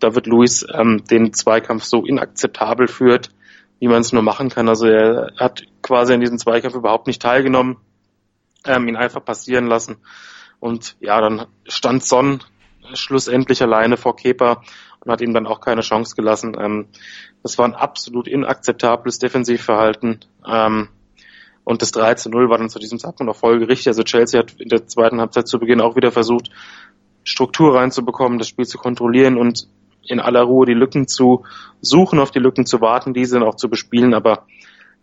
David 0.00 0.26
Luiz 0.26 0.66
ähm, 0.72 1.02
den 1.10 1.32
Zweikampf 1.32 1.84
so 1.84 2.04
inakzeptabel 2.04 2.88
führt, 2.88 3.30
wie 3.78 3.88
man 3.88 4.00
es 4.00 4.12
nur 4.12 4.22
machen 4.22 4.48
kann. 4.48 4.68
Also 4.68 4.86
er 4.86 5.32
hat 5.36 5.64
quasi 5.90 6.14
in 6.14 6.20
diesem 6.20 6.38
Zweikampf 6.38 6.76
überhaupt 6.76 7.08
nicht 7.08 7.20
teilgenommen, 7.20 7.76
ähm, 8.64 8.86
ihn 8.86 8.94
einfach 8.94 9.24
passieren 9.24 9.66
lassen. 9.66 9.96
Und 10.60 10.96
ja, 11.00 11.20
dann 11.20 11.46
stand 11.66 12.04
Son 12.04 12.44
schlussendlich 12.94 13.60
alleine 13.60 13.96
vor 13.96 14.14
Kepa 14.14 14.62
und 15.00 15.10
hat 15.10 15.20
ihm 15.20 15.34
dann 15.34 15.48
auch 15.48 15.60
keine 15.60 15.80
Chance 15.80 16.14
gelassen. 16.14 16.56
Ähm, 16.60 16.86
das 17.42 17.58
war 17.58 17.64
ein 17.64 17.74
absolut 17.74 18.28
inakzeptables 18.28 19.18
Defensivverhalten. 19.18 20.20
Ähm, 20.46 20.90
und 21.64 21.82
das 21.82 21.90
3 21.90 22.14
zu 22.14 22.30
0 22.30 22.48
war 22.48 22.58
dann 22.58 22.70
zu 22.70 22.78
diesem 22.78 23.00
Zeitpunkt 23.00 23.32
auch 23.32 23.36
folgerichtig. 23.36 23.88
Also 23.88 24.04
Chelsea 24.04 24.38
hat 24.38 24.60
in 24.60 24.68
der 24.68 24.86
zweiten 24.86 25.18
Halbzeit 25.18 25.48
zu 25.48 25.58
Beginn 25.58 25.80
auch 25.80 25.96
wieder 25.96 26.12
versucht, 26.12 26.50
Struktur 27.24 27.74
reinzubekommen, 27.74 28.38
das 28.38 28.46
Spiel 28.46 28.64
zu 28.64 28.78
kontrollieren 28.78 29.36
und 29.36 29.66
in 30.04 30.20
aller 30.20 30.42
Ruhe 30.42 30.66
die 30.66 30.74
Lücken 30.74 31.08
zu 31.08 31.44
suchen, 31.80 32.20
auf 32.20 32.30
die 32.30 32.38
Lücken 32.38 32.64
zu 32.64 32.80
warten, 32.80 33.12
diese 33.12 33.40
dann 33.40 33.48
auch 33.48 33.56
zu 33.56 33.68
bespielen. 33.68 34.14
Aber 34.14 34.46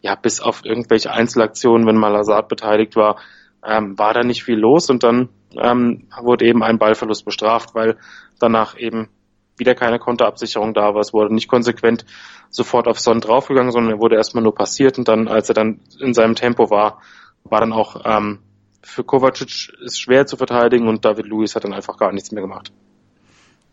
ja, 0.01 0.15
bis 0.15 0.39
auf 0.39 0.63
irgendwelche 0.63 1.11
Einzelaktionen, 1.11 1.87
wenn 1.87 1.97
mal 1.97 2.15
Hazard 2.15 2.47
beteiligt 2.49 2.95
war, 2.95 3.17
ähm, 3.65 3.97
war 3.97 4.13
da 4.13 4.23
nicht 4.23 4.43
viel 4.43 4.57
los. 4.57 4.89
Und 4.89 5.03
dann 5.03 5.29
ähm, 5.61 6.07
wurde 6.21 6.45
eben 6.45 6.63
ein 6.63 6.77
Ballverlust 6.77 7.25
bestraft, 7.25 7.73
weil 7.73 7.97
danach 8.39 8.77
eben 8.77 9.09
wieder 9.57 9.73
keine 9.75 9.99
Konterabsicherung 9.99 10.73
da 10.73 10.93
war. 10.93 11.01
Es 11.01 11.13
wurde 11.13 11.33
nicht 11.33 11.47
konsequent 11.47 12.05
sofort 12.49 12.87
auf 12.87 12.99
Son 12.99 13.19
draufgegangen, 13.19 13.71
sondern 13.71 13.95
er 13.95 13.99
wurde 13.99 14.15
erstmal 14.15 14.43
nur 14.43 14.53
passiert 14.53 14.97
und 14.97 15.07
dann, 15.07 15.27
als 15.27 15.49
er 15.49 15.55
dann 15.55 15.81
in 15.99 16.13
seinem 16.13 16.35
Tempo 16.35 16.69
war, 16.69 17.01
war 17.43 17.59
dann 17.59 17.73
auch 17.73 18.01
ähm, 18.05 18.39
für 18.83 19.03
Kovacic 19.03 19.73
ist 19.83 19.99
schwer 19.99 20.25
zu 20.25 20.37
verteidigen 20.37 20.87
und 20.87 21.03
David 21.03 21.25
Luiz 21.25 21.55
hat 21.55 21.63
dann 21.63 21.73
einfach 21.73 21.97
gar 21.97 22.13
nichts 22.13 22.31
mehr 22.31 22.41
gemacht. 22.41 22.71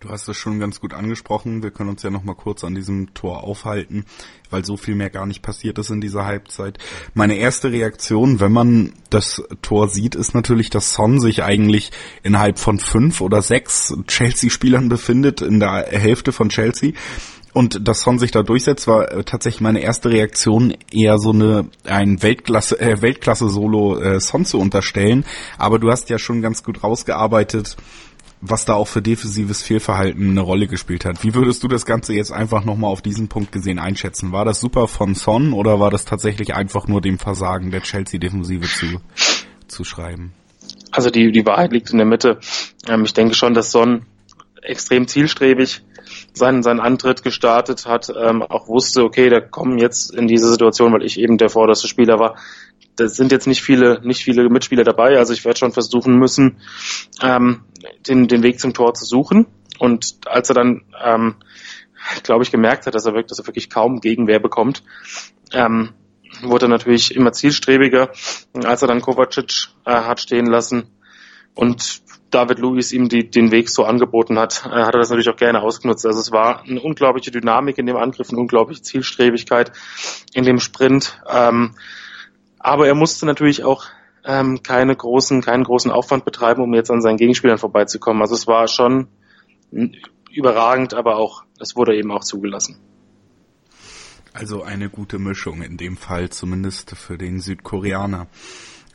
Du 0.04 0.10
hast 0.10 0.28
es 0.28 0.36
schon 0.36 0.60
ganz 0.60 0.80
gut 0.80 0.92
angesprochen. 0.92 1.62
Wir 1.62 1.70
können 1.70 1.88
uns 1.88 2.02
ja 2.02 2.10
noch 2.10 2.24
mal 2.24 2.34
kurz 2.34 2.62
an 2.62 2.74
diesem 2.74 3.14
Tor 3.14 3.42
aufhalten, 3.42 4.04
weil 4.50 4.62
so 4.62 4.76
viel 4.76 4.94
mehr 4.94 5.08
gar 5.08 5.24
nicht 5.24 5.40
passiert 5.40 5.78
ist 5.78 5.88
in 5.88 6.02
dieser 6.02 6.26
Halbzeit. 6.26 6.76
Meine 7.14 7.36
erste 7.36 7.72
Reaktion, 7.72 8.38
wenn 8.38 8.52
man 8.52 8.92
das 9.08 9.42
Tor 9.62 9.88
sieht, 9.88 10.14
ist 10.14 10.34
natürlich, 10.34 10.68
dass 10.68 10.92
Son 10.92 11.20
sich 11.20 11.42
eigentlich 11.42 11.90
innerhalb 12.22 12.58
von 12.58 12.78
fünf 12.78 13.22
oder 13.22 13.40
sechs 13.40 13.94
Chelsea-Spielern 14.06 14.90
befindet 14.90 15.40
in 15.40 15.58
der 15.58 15.86
Hälfte 15.88 16.32
von 16.32 16.50
Chelsea. 16.50 16.92
Und 17.54 17.88
dass 17.88 18.02
Son 18.02 18.18
sich 18.18 18.30
da 18.30 18.42
durchsetzt, 18.42 18.86
war 18.86 19.10
äh, 19.10 19.24
tatsächlich 19.24 19.62
meine 19.62 19.80
erste 19.80 20.10
Reaktion, 20.10 20.74
eher 20.92 21.18
so 21.18 21.30
eine 21.30 21.70
ein 21.84 22.22
Weltklasse 22.22 22.78
äh, 22.78 23.00
Weltklasse 23.00 23.48
Solo 23.48 23.96
äh, 23.98 24.20
Son 24.20 24.44
zu 24.44 24.58
unterstellen. 24.58 25.24
Aber 25.56 25.78
du 25.78 25.90
hast 25.90 26.10
ja 26.10 26.18
schon 26.18 26.42
ganz 26.42 26.62
gut 26.62 26.82
rausgearbeitet, 26.82 27.76
was 28.46 28.66
da 28.66 28.74
auch 28.74 28.88
für 28.88 29.00
defensives 29.00 29.62
Fehlverhalten 29.62 30.30
eine 30.30 30.40
Rolle 30.42 30.66
gespielt 30.66 31.04
hat. 31.06 31.24
Wie 31.24 31.34
würdest 31.34 31.62
du 31.62 31.68
das 31.68 31.86
Ganze 31.86 32.12
jetzt 32.12 32.30
einfach 32.30 32.64
nochmal 32.64 32.90
auf 32.90 33.00
diesen 33.00 33.28
Punkt 33.28 33.52
gesehen 33.52 33.78
einschätzen? 33.78 34.32
War 34.32 34.44
das 34.44 34.60
super 34.60 34.86
von 34.86 35.14
Son 35.14 35.54
oder 35.54 35.80
war 35.80 35.90
das 35.90 36.04
tatsächlich 36.04 36.54
einfach 36.54 36.86
nur 36.86 37.00
dem 37.00 37.18
Versagen 37.18 37.70
der 37.70 37.80
Chelsea-Defensive 37.80 38.66
zu, 38.66 39.00
zu 39.66 39.84
schreiben? 39.84 40.34
Also 40.90 41.10
die, 41.10 41.32
die 41.32 41.46
Wahrheit 41.46 41.72
liegt 41.72 41.90
in 41.90 41.96
der 41.96 42.06
Mitte. 42.06 42.38
Ähm, 42.86 43.04
ich 43.04 43.14
denke 43.14 43.34
schon, 43.34 43.54
dass 43.54 43.72
Son 43.72 44.04
extrem 44.62 45.08
zielstrebig 45.08 45.82
seinen, 46.32 46.62
seinen 46.62 46.80
Antritt 46.80 47.22
gestartet 47.22 47.86
hat, 47.86 48.08
ähm, 48.16 48.42
auch 48.42 48.68
wusste, 48.68 49.02
okay, 49.04 49.28
da 49.28 49.40
kommen 49.40 49.78
jetzt 49.78 50.14
in 50.14 50.26
diese 50.26 50.48
Situation, 50.50 50.92
weil 50.92 51.04
ich 51.04 51.18
eben 51.18 51.38
der 51.38 51.48
vorderste 51.48 51.88
Spieler 51.88 52.18
war, 52.18 52.36
da 52.96 53.08
sind 53.08 53.32
jetzt 53.32 53.46
nicht 53.46 53.62
viele, 53.62 54.00
nicht 54.02 54.22
viele 54.22 54.48
Mitspieler 54.48 54.84
dabei, 54.84 55.18
also 55.18 55.32
ich 55.32 55.44
werde 55.44 55.58
schon 55.58 55.72
versuchen 55.72 56.16
müssen, 56.16 56.58
ähm, 57.22 57.62
den, 58.08 58.28
den 58.28 58.42
Weg 58.42 58.60
zum 58.60 58.72
Tor 58.72 58.94
zu 58.94 59.04
suchen. 59.04 59.46
Und 59.78 60.18
als 60.26 60.48
er 60.50 60.54
dann, 60.54 60.82
ähm, 61.02 61.36
glaube 62.22 62.44
ich, 62.44 62.50
gemerkt 62.50 62.86
hat, 62.86 62.94
dass 62.94 63.06
er 63.06 63.12
wirklich, 63.12 63.28
dass 63.28 63.40
er 63.40 63.46
wirklich 63.46 63.70
kaum 63.70 64.00
Gegenwehr 64.00 64.38
bekommt, 64.38 64.82
ähm, 65.52 65.90
wurde 66.42 66.66
er 66.66 66.70
natürlich 66.70 67.14
immer 67.14 67.32
zielstrebiger. 67.32 68.10
Als 68.64 68.82
er 68.82 68.88
dann 68.88 69.00
Kovacic 69.00 69.68
äh, 69.84 69.92
hat 69.92 70.20
stehen 70.20 70.46
lassen 70.46 70.90
und 71.54 72.02
David 72.34 72.58
Luiz 72.58 72.92
ihm 72.92 73.08
die, 73.08 73.30
den 73.30 73.50
Weg 73.52 73.70
so 73.70 73.84
angeboten 73.84 74.38
hat, 74.38 74.66
äh, 74.66 74.70
hat 74.70 74.94
er 74.94 74.98
das 74.98 75.10
natürlich 75.10 75.28
auch 75.28 75.36
gerne 75.36 75.62
ausgenutzt. 75.62 76.04
Also 76.04 76.18
es 76.18 76.32
war 76.32 76.62
eine 76.62 76.80
unglaubliche 76.80 77.30
Dynamik 77.30 77.78
in 77.78 77.86
dem 77.86 77.96
Angriff, 77.96 78.30
eine 78.30 78.40
unglaubliche 78.40 78.82
Zielstrebigkeit 78.82 79.72
in 80.32 80.44
dem 80.44 80.58
Sprint. 80.58 81.20
Ähm, 81.28 81.74
aber 82.58 82.86
er 82.86 82.94
musste 82.94 83.26
natürlich 83.26 83.62
auch 83.62 83.84
ähm, 84.24 84.62
keine 84.62 84.96
großen, 84.96 85.42
keinen 85.42 85.64
großen 85.64 85.90
Aufwand 85.90 86.24
betreiben, 86.24 86.62
um 86.62 86.74
jetzt 86.74 86.90
an 86.90 87.02
seinen 87.02 87.18
Gegenspielern 87.18 87.58
vorbeizukommen. 87.58 88.22
Also 88.22 88.34
es 88.34 88.46
war 88.46 88.68
schon 88.68 89.08
überragend, 90.30 90.94
aber 90.94 91.16
auch, 91.16 91.44
es 91.60 91.76
wurde 91.76 91.96
eben 91.96 92.10
auch 92.10 92.24
zugelassen. 92.24 92.80
Also 94.32 94.62
eine 94.64 94.90
gute 94.90 95.20
Mischung 95.20 95.62
in 95.62 95.76
dem 95.76 95.96
Fall, 95.96 96.30
zumindest 96.30 96.96
für 96.96 97.16
den 97.16 97.38
Südkoreaner. 97.38 98.26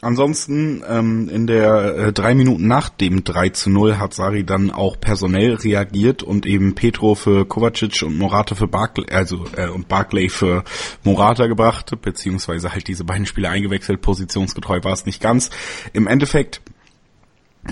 Ansonsten 0.01 0.81
ähm, 0.87 1.27
in 1.27 1.45
der 1.45 1.95
äh, 1.95 2.13
drei 2.13 2.33
Minuten 2.33 2.67
nach 2.67 2.87
dem 2.87 3.25
3 3.25 3.49
zu 3.49 3.69
0 3.69 3.97
hat 3.97 4.13
Sari 4.13 4.45
dann 4.45 4.71
auch 4.71 4.97
personell 4.97 5.55
reagiert 5.55 6.23
und 6.23 6.45
eben 6.45 6.73
Petro 6.73 7.15
für 7.15 7.45
Kovacic 7.45 8.03
und 8.03 8.17
Morata 8.17 8.55
für 8.55 8.67
Barclay, 8.67 9.11
also 9.11 9.45
äh, 9.57 9.67
und 9.67 9.89
Barclay 9.89 10.29
für 10.29 10.63
Morata 11.03 11.47
gebracht, 11.47 11.91
beziehungsweise 12.01 12.71
halt 12.71 12.87
diese 12.87 13.03
beiden 13.03 13.25
Spieler 13.25 13.49
eingewechselt, 13.49 14.01
positionsgetreu 14.01 14.79
war 14.83 14.93
es 14.93 15.05
nicht 15.05 15.21
ganz. 15.21 15.49
Im 15.91 16.07
Endeffekt 16.07 16.61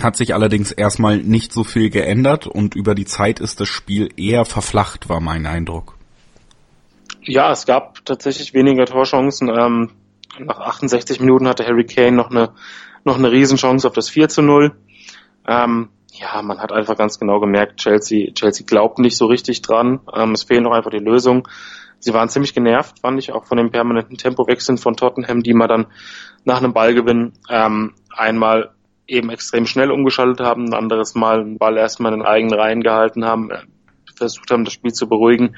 hat 0.01 0.17
sich 0.17 0.33
allerdings 0.33 0.73
erstmal 0.73 1.17
nicht 1.17 1.53
so 1.53 1.63
viel 1.63 1.89
geändert 1.89 2.45
und 2.45 2.75
über 2.75 2.93
die 2.93 3.05
Zeit 3.05 3.39
ist 3.39 3.61
das 3.61 3.69
Spiel 3.69 4.09
eher 4.17 4.43
verflacht, 4.43 5.07
war 5.07 5.21
mein 5.21 5.45
Eindruck. 5.45 5.95
Ja, 7.21 7.53
es 7.53 7.65
gab 7.65 8.03
tatsächlich 8.03 8.53
weniger 8.53 8.85
Torchancen. 8.85 9.49
Ähm 9.49 9.91
nach 10.39 10.59
68 10.59 11.19
Minuten 11.19 11.47
hatte 11.47 11.65
Harry 11.65 11.85
Kane 11.85 12.11
noch 12.11 12.29
eine, 12.29 12.53
noch 13.03 13.17
eine 13.17 13.31
Riesenchance 13.31 13.87
auf 13.87 13.93
das 13.93 14.09
4 14.09 14.29
zu 14.29 14.41
0. 14.41 14.75
Ähm, 15.47 15.89
ja, 16.11 16.41
man 16.41 16.59
hat 16.59 16.71
einfach 16.71 16.97
ganz 16.97 17.19
genau 17.19 17.39
gemerkt, 17.39 17.77
Chelsea, 17.77 18.31
Chelsea 18.33 18.65
glaubt 18.65 18.99
nicht 18.99 19.17
so 19.17 19.27
richtig 19.27 19.61
dran. 19.61 19.99
Ähm, 20.13 20.31
es 20.31 20.43
fehlen 20.43 20.63
noch 20.63 20.73
einfach 20.73 20.91
die 20.91 20.97
Lösungen. 20.97 21.43
Sie 21.99 22.13
waren 22.13 22.29
ziemlich 22.29 22.53
genervt, 22.53 22.99
fand 22.99 23.19
ich, 23.19 23.31
auch 23.31 23.45
von 23.45 23.57
den 23.57 23.71
permanenten 23.71 24.17
Tempowechseln 24.17 24.77
von 24.77 24.95
Tottenham, 24.95 25.41
die 25.41 25.53
man 25.53 25.67
dann 25.67 25.87
nach 26.43 26.57
einem 26.57 26.73
Ballgewinn 26.73 27.33
ähm, 27.49 27.95
einmal 28.15 28.71
eben 29.07 29.29
extrem 29.29 29.65
schnell 29.65 29.91
umgeschaltet 29.91 30.45
haben, 30.45 30.65
ein 30.65 30.73
anderes 30.73 31.15
Mal 31.15 31.41
einen 31.41 31.57
Ball 31.57 31.77
erstmal 31.77 32.13
in 32.13 32.19
den 32.19 32.27
eigenen 32.27 32.59
Reihen 32.59 32.81
gehalten 32.81 33.25
haben, 33.25 33.51
äh, 33.51 33.59
versucht 34.15 34.51
haben, 34.51 34.65
das 34.65 34.73
Spiel 34.73 34.93
zu 34.93 35.07
beruhigen. 35.07 35.55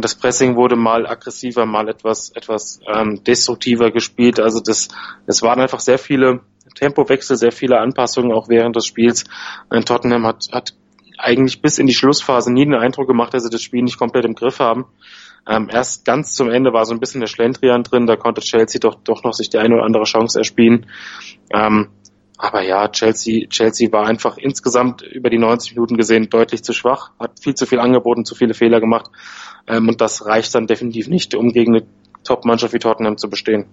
Das 0.00 0.14
Pressing 0.14 0.56
wurde 0.56 0.76
mal 0.76 1.06
aggressiver, 1.06 1.66
mal 1.66 1.88
etwas, 1.88 2.30
etwas 2.30 2.80
ähm, 2.86 3.22
destruktiver 3.24 3.90
gespielt. 3.90 4.40
Also 4.40 4.60
das, 4.60 4.88
es 5.26 5.42
waren 5.42 5.60
einfach 5.60 5.80
sehr 5.80 5.98
viele 5.98 6.40
Tempowechsel, 6.74 7.36
sehr 7.36 7.52
viele 7.52 7.78
Anpassungen 7.78 8.32
auch 8.32 8.48
während 8.48 8.76
des 8.76 8.86
Spiels. 8.86 9.24
Und 9.70 9.86
Tottenham 9.86 10.26
hat, 10.26 10.48
hat 10.52 10.74
eigentlich 11.18 11.62
bis 11.62 11.78
in 11.78 11.86
die 11.86 11.94
Schlussphase 11.94 12.52
nie 12.52 12.64
den 12.64 12.74
Eindruck 12.74 13.06
gemacht, 13.06 13.34
dass 13.34 13.44
sie 13.44 13.50
das 13.50 13.62
Spiel 13.62 13.82
nicht 13.82 13.98
komplett 13.98 14.24
im 14.24 14.34
Griff 14.34 14.58
haben. 14.58 14.86
Ähm, 15.46 15.68
erst 15.70 16.04
ganz 16.04 16.32
zum 16.32 16.50
Ende 16.50 16.72
war 16.72 16.86
so 16.86 16.94
ein 16.94 17.00
bisschen 17.00 17.20
der 17.20 17.28
Schlendrian 17.28 17.82
drin, 17.82 18.06
da 18.06 18.16
konnte 18.16 18.40
Chelsea 18.40 18.80
doch, 18.80 18.94
doch 19.04 19.24
noch 19.24 19.34
sich 19.34 19.50
die 19.50 19.58
eine 19.58 19.74
oder 19.74 19.84
andere 19.84 20.04
Chance 20.04 20.38
erspielen. 20.38 20.86
Ähm, 21.52 21.90
aber 22.36 22.62
ja, 22.62 22.88
Chelsea, 22.88 23.46
Chelsea 23.48 23.92
war 23.92 24.06
einfach 24.06 24.38
insgesamt 24.38 25.02
über 25.02 25.30
die 25.30 25.38
90 25.38 25.76
Minuten 25.76 25.96
gesehen 25.96 26.30
deutlich 26.30 26.64
zu 26.64 26.72
schwach, 26.72 27.10
hat 27.18 27.38
viel 27.40 27.54
zu 27.54 27.66
viel 27.66 27.78
angeboten, 27.78 28.24
zu 28.24 28.34
viele 28.34 28.54
Fehler 28.54 28.80
gemacht. 28.80 29.10
Ähm, 29.66 29.88
und 29.88 30.00
das 30.00 30.26
reicht 30.26 30.54
dann 30.54 30.66
definitiv 30.66 31.08
nicht, 31.08 31.34
um 31.34 31.52
gegen 31.52 31.74
eine 31.74 31.86
Top-Mannschaft 32.24 32.74
wie 32.74 32.78
Tottenham 32.78 33.18
zu 33.18 33.28
bestehen. 33.28 33.66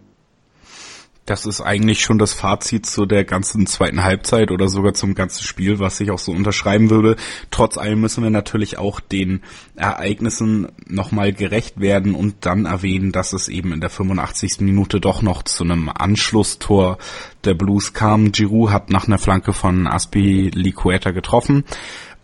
Das 1.26 1.46
ist 1.46 1.62
eigentlich 1.62 2.02
schon 2.02 2.18
das 2.18 2.34
Fazit 2.34 2.88
zu 2.88 3.06
der 3.06 3.24
ganzen 3.24 3.68
zweiten 3.68 4.04
Halbzeit 4.04 4.50
oder 4.50 4.68
sogar 4.68 4.96
zum 4.96 5.14
ganzen 5.14 5.44
Spiel, 5.44 5.78
was 5.78 6.00
ich 6.00 6.10
auch 6.10 6.18
so 6.18 6.32
unterschreiben 6.32 6.90
würde. 6.90 7.16
Trotz 7.52 7.78
allem 7.78 8.02
müssen 8.02 8.24
wir 8.24 8.32
natürlich 8.32 8.80
auch 8.80 9.00
den 9.00 9.42
Ereignissen 9.76 10.70
nochmal 10.88 11.32
gerecht 11.32 11.80
werden 11.80 12.16
und 12.16 12.38
dann 12.42 12.66
erwähnen, 12.66 13.12
dass 13.12 13.34
es 13.34 13.50
eben 13.50 13.72
in 13.72 13.82
der 13.82 13.92
85. 13.92 14.62
Minute 14.62 15.00
doch 15.00 15.22
noch 15.22 15.44
zu 15.44 15.64
einem 15.64 15.90
Anschlusstor 15.90 16.98
der 17.46 17.54
Blues 17.54 17.94
kam. 17.94 18.32
Giroud 18.32 18.72
hat 18.72 18.90
nach 18.90 19.08
einer 19.08 19.20
Flanke 19.20 19.54
von 19.54 19.86
Aspi 19.86 20.50
Liqueta 20.54 21.12
getroffen 21.12 21.66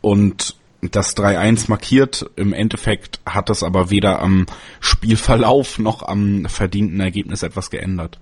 und 0.02 0.56
das 0.82 1.16
3-1 1.18 1.70
markiert. 1.70 2.30
Im 2.36 2.54
Endeffekt 2.54 3.20
hat 3.26 3.50
es 3.50 3.64
aber 3.64 3.90
weder 3.90 4.22
am 4.22 4.46
Spielverlauf 4.80 5.80
noch 5.80 6.04
am 6.04 6.46
verdienten 6.46 7.00
Ergebnis 7.00 7.44
etwas 7.44 7.70
geändert. 7.70 8.20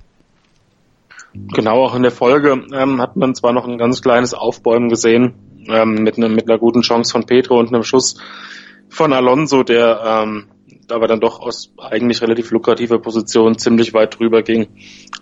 Genau, 1.34 1.84
auch 1.84 1.96
in 1.96 2.04
der 2.04 2.12
Folge 2.12 2.66
ähm, 2.74 3.02
hat 3.02 3.18
man 3.18 3.36
zwar 3.36 3.52
noch 3.52 3.68
ein 3.68 3.78
ganz 3.78 4.02
kleines 4.02 4.34
Aufbäumen 4.34 4.88
gesehen, 4.88 5.34
ähm, 5.68 5.96
mit, 5.96 6.18
ne, 6.18 6.30
mit 6.30 6.50
einer 6.50 6.58
guten 6.58 6.82
Chance 6.82 7.12
von 7.12 7.26
Petro 7.26 7.60
und 7.60 7.74
einem 7.74 7.84
Schuss 7.84 8.22
von 8.90 9.12
Alonso, 9.12 9.64
der 9.64 10.02
ähm, 10.06 10.46
aber 10.90 11.08
dann 11.08 11.20
doch 11.20 11.40
aus 11.40 11.74
eigentlich 11.78 12.22
relativ 12.22 12.52
lukrativer 12.52 13.00
Position 13.00 13.58
ziemlich 13.58 13.94
weit 13.94 14.20
drüber 14.20 14.44
ging. 14.44 14.68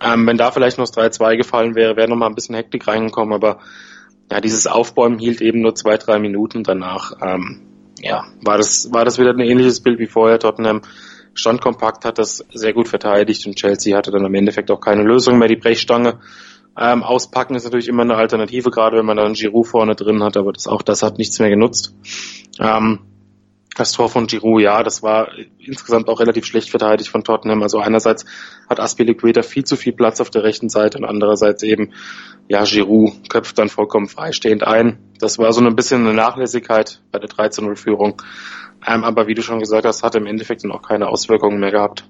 Ähm, 0.02 0.28
wenn 0.28 0.38
da 0.38 0.52
vielleicht 0.52 0.78
noch 0.78 0.88
das 0.88 1.20
3-2 1.20 1.38
gefallen 1.38 1.76
wäre, 1.76 1.96
wäre 1.96 2.10
noch 2.10 2.18
mal 2.18 2.28
ein 2.28 2.36
bisschen 2.36 2.56
Hektik 2.56 2.88
reingekommen, 2.88 3.34
aber 3.34 3.60
ja, 4.32 4.42
dieses 4.42 4.68
Aufbäumen 4.68 5.20
hielt 5.20 5.42
eben 5.42 5.62
nur 5.62 5.76
zwei, 5.76 5.98
drei 5.98 6.20
Minuten 6.20 6.64
danach. 6.64 7.14
Ähm, 7.22 7.62
ja, 8.02 8.26
war 8.44 8.58
das, 8.58 8.92
war 8.92 9.06
das 9.06 9.20
wieder 9.20 9.32
ein 9.32 9.40
ähnliches 9.40 9.82
Bild 9.82 10.00
wie 10.00 10.08
vorher. 10.08 10.40
Tottenham 10.40 10.82
stand 11.34 11.62
kompakt, 11.62 12.06
hat 12.06 12.20
das 12.20 12.46
sehr 12.54 12.74
gut 12.74 12.88
verteidigt 12.88 13.46
und 13.48 13.56
Chelsea 13.56 13.98
hatte 13.98 14.12
dann 14.12 14.26
im 14.26 14.34
Endeffekt 14.34 14.72
auch 14.72 14.80
keine 14.80 15.04
Lösung 15.04 15.40
mehr. 15.40 15.48
Die 15.48 15.56
Brechstange 15.56 16.20
ähm, 16.78 17.04
auspacken 17.04 17.56
ist 17.56 17.64
natürlich 17.64 17.88
immer 17.88 18.04
eine 18.04 18.16
Alternative, 18.16 18.72
gerade 18.72 18.98
wenn 18.98 19.06
man 19.06 19.18
dann 19.18 19.34
Giroud 19.34 19.68
vorne 19.68 19.96
drin 19.96 20.24
hat, 20.24 20.38
aber 20.38 20.52
das, 20.52 20.68
auch 20.68 20.82
das 20.82 21.04
hat 21.04 21.18
nichts 21.18 21.40
mehr 21.40 21.50
genutzt. 21.50 21.96
Ähm, 22.60 23.00
das 23.76 23.92
Tor 23.92 24.10
von 24.10 24.28
Giroud, 24.28 24.62
ja, 24.62 24.84
das 24.84 25.02
war 25.02 25.30
insgesamt 25.60 26.08
auch 26.08 26.20
relativ 26.20 26.46
schlecht 26.46 26.70
verteidigt 26.70 27.10
von 27.10 27.24
Tottenham. 27.24 27.64
Also 27.64 27.80
einerseits 27.80 28.26
hat 28.70 28.80
Aspilicueta 28.80 29.42
viel 29.42 29.64
zu 29.64 29.76
viel 29.76 29.94
Platz 29.94 30.22
auf 30.22 30.30
der 30.30 30.44
rechten 30.44 30.70
Seite 30.70 30.98
und 30.98 31.06
andererseits 31.06 31.64
eben, 31.64 31.94
ja, 32.48 32.64
Giroud 32.64 33.30
köpft 33.30 33.58
dann 33.58 33.70
vollkommen 33.70 34.08
freistehend 34.08 34.64
ein. 34.64 35.00
Das 35.20 35.40
war 35.40 35.52
so 35.54 35.62
ein 35.62 35.76
bisschen 35.76 36.06
eine 36.06 36.14
Nachlässigkeit 36.14 37.02
bei 37.12 37.20
der 37.20 37.30
13-0-Führung. 37.30 38.22
Ähm, 38.86 39.04
aber 39.04 39.28
wie 39.28 39.34
du 39.34 39.42
schon 39.42 39.60
gesagt 39.60 39.86
hast, 39.86 40.04
hat 40.04 40.16
im 40.16 40.26
Endeffekt 40.26 40.64
dann 40.64 40.72
auch 40.72 40.82
keine 40.82 41.08
Auswirkungen 41.08 41.60
mehr 41.60 41.72
gehabt. 41.72 42.06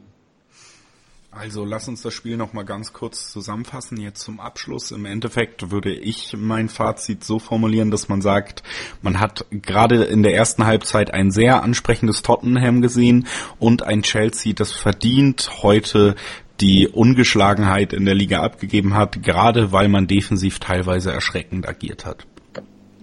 Also 1.35 1.65
lass 1.65 1.87
uns 1.87 2.01
das 2.03 2.13
Spiel 2.13 2.37
noch 2.37 2.53
mal 2.53 2.63
ganz 2.63 2.93
kurz 2.93 3.31
zusammenfassen. 3.31 3.99
Jetzt 3.99 4.21
zum 4.21 4.39
Abschluss. 4.39 4.91
Im 4.91 5.05
Endeffekt 5.05 5.71
würde 5.71 5.91
ich 5.91 6.35
mein 6.37 6.69
Fazit 6.69 7.23
so 7.23 7.39
formulieren, 7.39 7.89
dass 7.89 8.07
man 8.07 8.21
sagt, 8.21 8.61
man 9.01 9.19
hat 9.19 9.45
gerade 9.49 10.03
in 10.03 10.21
der 10.21 10.35
ersten 10.35 10.65
Halbzeit 10.65 11.11
ein 11.13 11.31
sehr 11.31 11.63
ansprechendes 11.63 12.21
Tottenham 12.21 12.81
gesehen 12.81 13.27
und 13.57 13.83
ein 13.83 14.03
Chelsea, 14.03 14.53
das 14.53 14.71
verdient 14.71 15.49
heute 15.63 16.15
die 16.61 16.87
Ungeschlagenheit 16.87 17.93
in 17.93 18.05
der 18.05 18.15
Liga 18.15 18.41
abgegeben 18.41 18.93
hat, 18.93 19.23
gerade 19.23 19.71
weil 19.71 19.89
man 19.89 20.07
defensiv 20.07 20.59
teilweise 20.59 21.11
erschreckend 21.11 21.67
agiert 21.67 22.05
hat. 22.05 22.27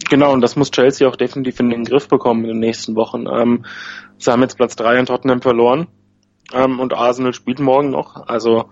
Genau, 0.08 0.32
und 0.32 0.40
das 0.40 0.56
muss 0.56 0.70
Chelsea 0.70 1.06
auch 1.08 1.16
definitiv 1.16 1.58
in 1.60 1.70
den 1.70 1.84
Griff 1.84 2.08
bekommen 2.08 2.44
in 2.44 2.50
den 2.50 2.60
nächsten 2.60 2.94
Wochen. 2.94 3.26
Ähm, 3.26 3.64
sie 4.18 4.30
haben 4.30 4.42
jetzt 4.42 4.56
Platz 4.56 4.76
drei 4.76 4.98
in 4.98 5.06
Tottenham 5.06 5.42
verloren 5.42 5.88
ähm, 6.52 6.80
und 6.80 6.94
Arsenal 6.94 7.34
spielt 7.34 7.60
morgen 7.60 7.90
noch. 7.90 8.26
Also 8.26 8.70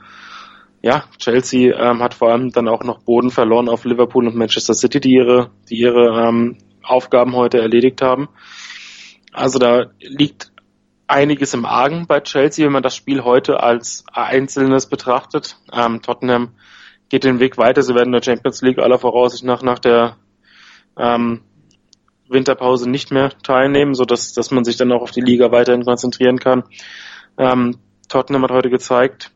ja, 0.80 1.04
Chelsea 1.18 1.76
ähm, 1.76 2.02
hat 2.02 2.14
vor 2.14 2.30
allem 2.30 2.50
dann 2.50 2.68
auch 2.68 2.84
noch 2.84 3.02
Boden 3.02 3.30
verloren 3.30 3.68
auf 3.68 3.84
Liverpool 3.84 4.26
und 4.26 4.36
Manchester 4.36 4.74
City, 4.74 5.00
die 5.00 5.14
ihre, 5.14 5.50
die 5.68 5.76
ihre 5.76 6.28
ähm, 6.28 6.58
Aufgaben 6.82 7.34
heute 7.34 7.58
erledigt 7.58 8.00
haben. 8.00 8.28
Also 9.32 9.58
da 9.58 9.86
liegt 10.00 10.52
einiges 11.06 11.54
im 11.54 11.64
Argen 11.64 12.06
bei 12.06 12.20
Chelsea, 12.20 12.64
wenn 12.64 12.72
man 12.72 12.82
das 12.82 12.94
Spiel 12.94 13.24
heute 13.24 13.60
als 13.60 14.04
Einzelnes 14.12 14.88
betrachtet. 14.88 15.56
Ähm, 15.72 16.00
Tottenham 16.02 16.50
geht 17.08 17.24
den 17.24 17.40
Weg 17.40 17.58
weiter. 17.58 17.82
Sie 17.82 17.94
werden 17.94 18.08
in 18.08 18.20
der 18.20 18.22
Champions 18.22 18.62
League 18.62 18.78
aller 18.78 18.98
Voraussicht 18.98 19.44
nach 19.44 19.62
nach 19.62 19.78
der 19.78 20.16
ähm, 20.96 21.42
Winterpause 22.28 22.88
nicht 22.88 23.10
mehr 23.10 23.30
teilnehmen, 23.42 23.94
so 23.94 24.04
dass 24.04 24.32
dass 24.32 24.50
man 24.50 24.64
sich 24.64 24.76
dann 24.76 24.92
auch 24.92 25.02
auf 25.02 25.10
die 25.10 25.22
Liga 25.22 25.50
weiterhin 25.50 25.84
konzentrieren 25.84 26.38
kann. 26.38 26.64
Ähm, 27.38 27.78
Tottenham 28.08 28.42
hat 28.42 28.50
heute 28.50 28.70
gezeigt, 28.70 29.32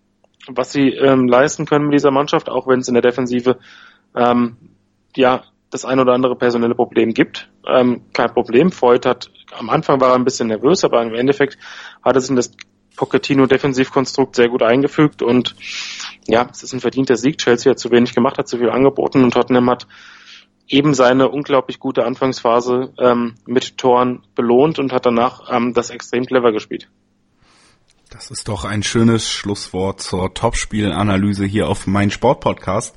was 0.49 0.73
sie 0.73 0.89
ähm, 0.91 1.29
leisten 1.29 1.67
können 1.67 1.87
mit 1.87 1.95
dieser 1.95 2.11
Mannschaft, 2.11 2.49
auch 2.49 2.67
wenn 2.67 2.81
es 2.81 2.89
in 2.89 2.95
der 2.95 3.03
Defensive 3.03 3.59
ähm, 4.17 4.57
ja 5.17 5.45
das 5.71 5.85
ein 5.85 6.01
oder 6.01 6.13
andere 6.13 6.37
personelle 6.37 6.75
Problem 6.75 7.15
gibt. 7.15 7.49
Ähm, 7.67 8.03
kein 8.13 8.33
Problem. 8.33 8.73
Freud 8.73 9.09
hat 9.09 9.31
am 9.57 9.71
Anfang 9.71 10.01
war 10.01 10.11
er 10.11 10.15
ein 10.17 10.25
bisschen 10.25 10.49
nervös, 10.49 10.85
aber 10.85 11.03
im 11.03 11.15
Endeffekt 11.15 11.59
hat 12.03 12.21
sich 12.21 12.31
in 12.31 12.37
das 12.37 12.53
Pochettino 12.97 13.47
Defensivkonstrukt 13.47 14.37
sehr 14.37 14.49
gut 14.49 14.63
eingefügt 14.63 15.23
und 15.23 15.55
ja, 16.27 16.47
es 16.51 16.63
ist 16.63 16.75
ein 16.75 16.81
verdienter 16.81 17.17
Sieg. 17.17 17.39
Chelsea 17.39 17.71
hat 17.71 17.79
zu 17.79 17.91
wenig 17.91 18.15
gemacht, 18.15 18.39
hat 18.39 18.49
zu 18.49 18.59
viel 18.59 18.71
angeboten 18.71 19.25
und 19.25 19.33
Tottenham 19.33 19.71
hat 19.71 19.87
eben 20.69 20.95
seine 20.95 21.29
unglaublich 21.29 21.79
gute 21.79 22.05
Anfangsphase 22.05 22.93
ähm, 22.99 23.35
mit 23.47 23.79
Toren 23.79 24.23
belohnt 24.35 24.79
und 24.79 24.93
hat 24.93 25.07
danach 25.07 25.51
ähm, 25.51 25.75
das 25.75 25.91
extrem 25.91 26.27
clever 26.27 26.53
gespielt. 26.53 26.89
Das 28.13 28.31
ist 28.31 28.49
doch 28.49 28.67
ein 28.67 28.83
schönes 28.83 29.31
Schlusswort 29.31 30.03
zur 30.03 30.35
Topspielanalyse 30.35 31.47
hier 31.47 31.67
auf 31.67 31.87
mein 31.87 32.11
Sportpodcast. 32.11 32.95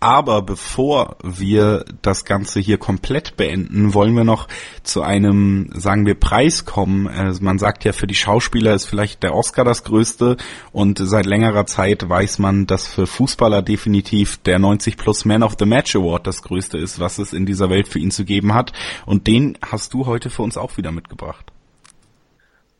Aber 0.00 0.42
bevor 0.42 1.16
wir 1.22 1.84
das 2.02 2.24
Ganze 2.24 2.58
hier 2.58 2.76
komplett 2.76 3.36
beenden, 3.36 3.94
wollen 3.94 4.16
wir 4.16 4.24
noch 4.24 4.48
zu 4.82 5.02
einem, 5.02 5.70
sagen 5.74 6.06
wir, 6.06 6.16
Preis 6.16 6.64
kommen. 6.64 7.06
Also 7.06 7.44
man 7.44 7.60
sagt 7.60 7.84
ja, 7.84 7.92
für 7.92 8.08
die 8.08 8.16
Schauspieler 8.16 8.74
ist 8.74 8.86
vielleicht 8.86 9.22
der 9.22 9.32
Oscar 9.32 9.64
das 9.64 9.84
Größte 9.84 10.36
und 10.72 10.98
seit 11.00 11.26
längerer 11.26 11.66
Zeit 11.66 12.08
weiß 12.08 12.40
man, 12.40 12.66
dass 12.66 12.88
für 12.88 13.06
Fußballer 13.06 13.62
definitiv 13.62 14.38
der 14.38 14.58
90 14.58 14.96
plus 14.96 15.24
Man 15.24 15.44
of 15.44 15.54
the 15.56 15.66
Match 15.66 15.94
Award 15.94 16.26
das 16.26 16.42
Größte 16.42 16.78
ist, 16.78 16.98
was 16.98 17.18
es 17.18 17.32
in 17.32 17.46
dieser 17.46 17.70
Welt 17.70 17.86
für 17.86 18.00
ihn 18.00 18.10
zu 18.10 18.24
geben 18.24 18.54
hat. 18.54 18.72
Und 19.06 19.28
den 19.28 19.56
hast 19.64 19.94
du 19.94 20.06
heute 20.06 20.30
für 20.30 20.42
uns 20.42 20.56
auch 20.56 20.76
wieder 20.76 20.90
mitgebracht. 20.90 21.52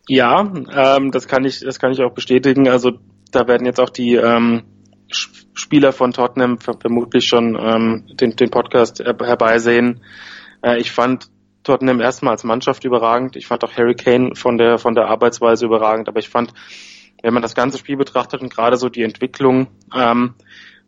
Ja, 0.08 0.40
ähm, 0.40 1.10
das 1.10 1.28
kann 1.28 1.44
ich, 1.44 1.60
das 1.60 1.78
kann 1.78 1.92
ich 1.92 2.02
auch 2.02 2.14
bestätigen. 2.14 2.68
Also 2.68 2.92
da 3.30 3.46
werden 3.46 3.66
jetzt 3.66 3.78
auch 3.78 3.90
die 3.90 4.14
ähm, 4.14 4.62
Spieler 5.10 5.92
von 5.92 6.12
Tottenham 6.12 6.58
vermutlich 6.58 7.26
schon 7.26 7.56
ähm, 7.60 8.06
den, 8.14 8.34
den 8.34 8.50
Podcast 8.50 9.00
herbeisehen. 9.00 10.02
Äh, 10.62 10.78
ich 10.78 10.92
fand 10.92 11.30
Tottenham 11.62 12.00
erstmal 12.00 12.32
als 12.32 12.44
Mannschaft 12.44 12.84
überragend. 12.84 13.36
Ich 13.36 13.46
fand 13.46 13.62
auch 13.64 13.76
Harry 13.76 13.94
Kane 13.94 14.34
von 14.34 14.56
der 14.56 14.78
von 14.78 14.94
der 14.94 15.08
Arbeitsweise 15.08 15.66
überragend. 15.66 16.08
Aber 16.08 16.20
ich 16.20 16.30
fand, 16.30 16.54
wenn 17.22 17.34
man 17.34 17.42
das 17.42 17.54
ganze 17.54 17.76
Spiel 17.76 17.98
betrachtet 17.98 18.40
und 18.40 18.52
gerade 18.52 18.76
so 18.76 18.88
die 18.88 19.02
Entwicklung 19.02 19.68
ähm, 19.94 20.34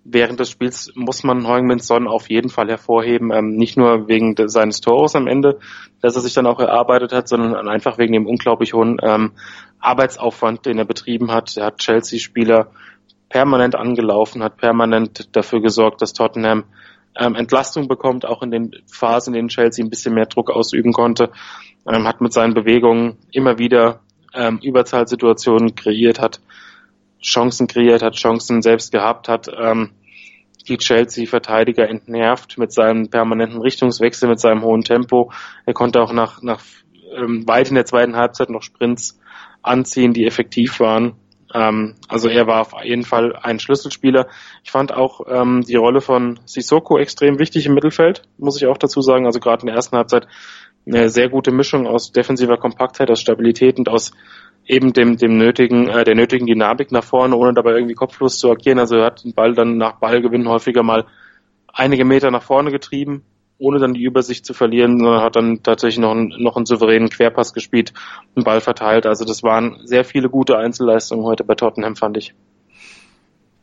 während 0.05 0.41
des 0.41 0.51
Spiels 0.51 0.93
muss 0.95 1.25
man 1.25 1.47
Heung-Min 1.47 1.79
Son 1.79 2.09
auf 2.09 2.31
jeden 2.31 2.49
Fall 2.49 2.69
hervorheben, 2.69 3.33
ähm, 3.33 3.57
nicht 3.57 3.77
nur 3.77 4.09
wegen 4.09 4.35
de, 4.35 4.49
seines 4.49 4.81
Tores 4.81 5.15
am 5.15 5.27
Ende, 5.27 5.59
dass 6.01 6.17
er 6.17 6.23
sich 6.23 6.35
dann 6.35 6.47
auch 6.47 6.61
erarbeitet 6.61 7.13
hat, 7.13 7.29
sondern 7.29 7.69
einfach 7.69 7.99
wegen 7.99 8.13
dem 8.13 8.27
unglaublich 8.27 8.73
hohen 8.73 8.97
ähm, 9.03 9.33
Arbeitsaufwand, 9.79 10.67
den 10.67 10.79
er 10.79 10.85
betrieben 10.85 11.31
hat. 11.31 11.57
Er 11.57 11.67
hat 11.67 11.79
Chelsea-Spieler 11.79 12.71
permanent 13.29 13.77
angelaufen, 13.77 14.43
hat 14.43 14.57
permanent 14.57 15.37
dafür 15.37 15.61
gesorgt, 15.61 16.03
dass 16.03 16.13
Tottenham 16.13 16.65
ähm, 17.19 17.35
Entlastung 17.35 17.89
bekommt, 17.89 18.25
auch 18.25 18.43
in 18.43 18.51
den 18.51 18.73
Phasen, 18.91 19.35
in 19.35 19.39
denen 19.39 19.49
Chelsea 19.49 19.85
ein 19.85 19.91
bisschen 19.91 20.15
mehr 20.15 20.27
Druck 20.27 20.51
ausüben 20.51 20.93
konnte, 20.93 21.31
ähm, 21.89 22.07
hat 22.07 22.21
mit 22.21 22.33
seinen 22.33 22.55
Bewegungen 22.55 23.19
immer 23.33 23.59
wieder 23.59 24.01
ähm, 24.35 24.59
Überzahlsituationen 24.63 25.75
kreiert, 25.75 26.21
hat 26.21 26.41
Chancen 27.23 27.67
kreiert, 27.67 28.03
hat 28.03 28.15
Chancen 28.15 28.63
selbst 28.63 28.93
gehabt, 28.93 29.29
hat 29.29 29.49
ähm, 29.49 29.91
die 30.69 30.79
Chelsea-Verteidiger 30.79 31.89
entnervt 31.89 32.59
mit 32.59 32.73
seinem 32.73 33.09
permanenten 33.09 33.61
Richtungswechsel, 33.61 34.29
mit 34.29 34.41
seinem 34.41 34.63
hohen 34.63 34.83
Tempo. 34.83 35.33
Er 35.67 35.75
konnte 35.75 36.01
auch 36.01 36.13
nach, 36.13 36.43
nach 36.43 36.61
ähm, 37.17 37.47
weit 37.47 37.69
in 37.69 37.75
der 37.75 37.87
zweiten 37.87 38.17
Halbzeit 38.17 38.51
noch 38.51 38.63
Sprints 38.63 39.19
anziehen, 39.63 40.13
die 40.13 40.27
effektiv 40.27 40.81
waren. 40.81 41.15
Ähm, 41.53 41.97
also 42.09 42.29
er 42.29 42.47
war 42.47 42.61
auf 42.61 42.73
jeden 42.85 43.05
Fall 43.05 43.35
ein 43.37 43.59
Schlüsselspieler. 43.59 44.29
Ich 44.63 44.71
fand 44.71 44.93
auch 44.93 45.23
ähm, 45.29 45.63
die 45.63 45.77
Rolle 45.77 46.01
von 46.01 46.39
Sissoko 46.45 46.99
extrem 46.99 47.39
wichtig 47.39 47.67
im 47.67 47.75
Mittelfeld, 47.75 48.23
muss 48.39 48.57
ich 48.57 48.67
auch 48.67 48.79
dazu 48.79 49.01
sagen. 49.01 49.27
Also 49.27 49.41
gerade 49.41 49.63
in 49.63 49.67
der 49.67 49.77
ersten 49.77 49.97
Halbzeit 49.97 50.27
eine 50.87 51.09
sehr 51.09 51.29
gute 51.29 51.53
Mischung 51.53 51.87
aus 51.87 52.13
defensiver 52.13 52.57
Kompaktheit, 52.57 53.11
aus 53.11 53.21
Stabilität 53.21 53.79
und 53.79 53.89
aus 53.89 54.13
eben 54.71 54.93
dem, 54.93 55.17
dem 55.17 55.37
nötigen, 55.37 55.89
äh, 55.89 56.05
der 56.05 56.15
nötigen 56.15 56.47
Dynamik 56.47 56.93
nach 56.93 57.03
vorne, 57.03 57.37
ohne 57.37 57.55
dabei 57.55 57.73
irgendwie 57.73 57.95
kopflos 57.95 58.39
zu 58.39 58.51
agieren. 58.51 58.79
Also 58.79 58.97
er 58.97 59.07
hat 59.07 59.25
den 59.25 59.35
Ball 59.35 59.55
dann 59.55 59.77
nach 59.77 59.99
Ballgewinn 59.99 60.49
häufiger 60.49 60.83
mal 60.83 61.07
einige 61.73 62.05
Meter 62.05 62.31
nach 62.31 62.43
vorne 62.43 62.71
getrieben, 62.71 63.25
ohne 63.59 63.81
dann 63.81 63.95
die 63.95 64.03
Übersicht 64.03 64.47
zu 64.47 64.55
verlieren, 64.55 64.99
sondern 64.99 65.23
hat 65.23 65.35
dann 65.37 65.63
tatsächlich 65.63 65.99
noch 65.99 66.13
einen, 66.13 66.33
noch 66.39 66.57
einen 66.57 66.67
souveränen 66.67 67.11
Querpass 67.11 67.53
gespielt, 67.53 67.93
den 68.37 68.45
Ball 68.45 68.61
verteilt. 68.61 69.07
Also 69.07 69.25
das 69.25 69.43
waren 69.43 69.81
sehr 69.85 70.05
viele 70.05 70.31
gute 70.31 70.57
Einzelleistungen 70.57 71.25
heute 71.25 71.43
bei 71.43 71.55
Tottenham, 71.57 71.97
fand 71.97 72.17
ich. 72.17 72.35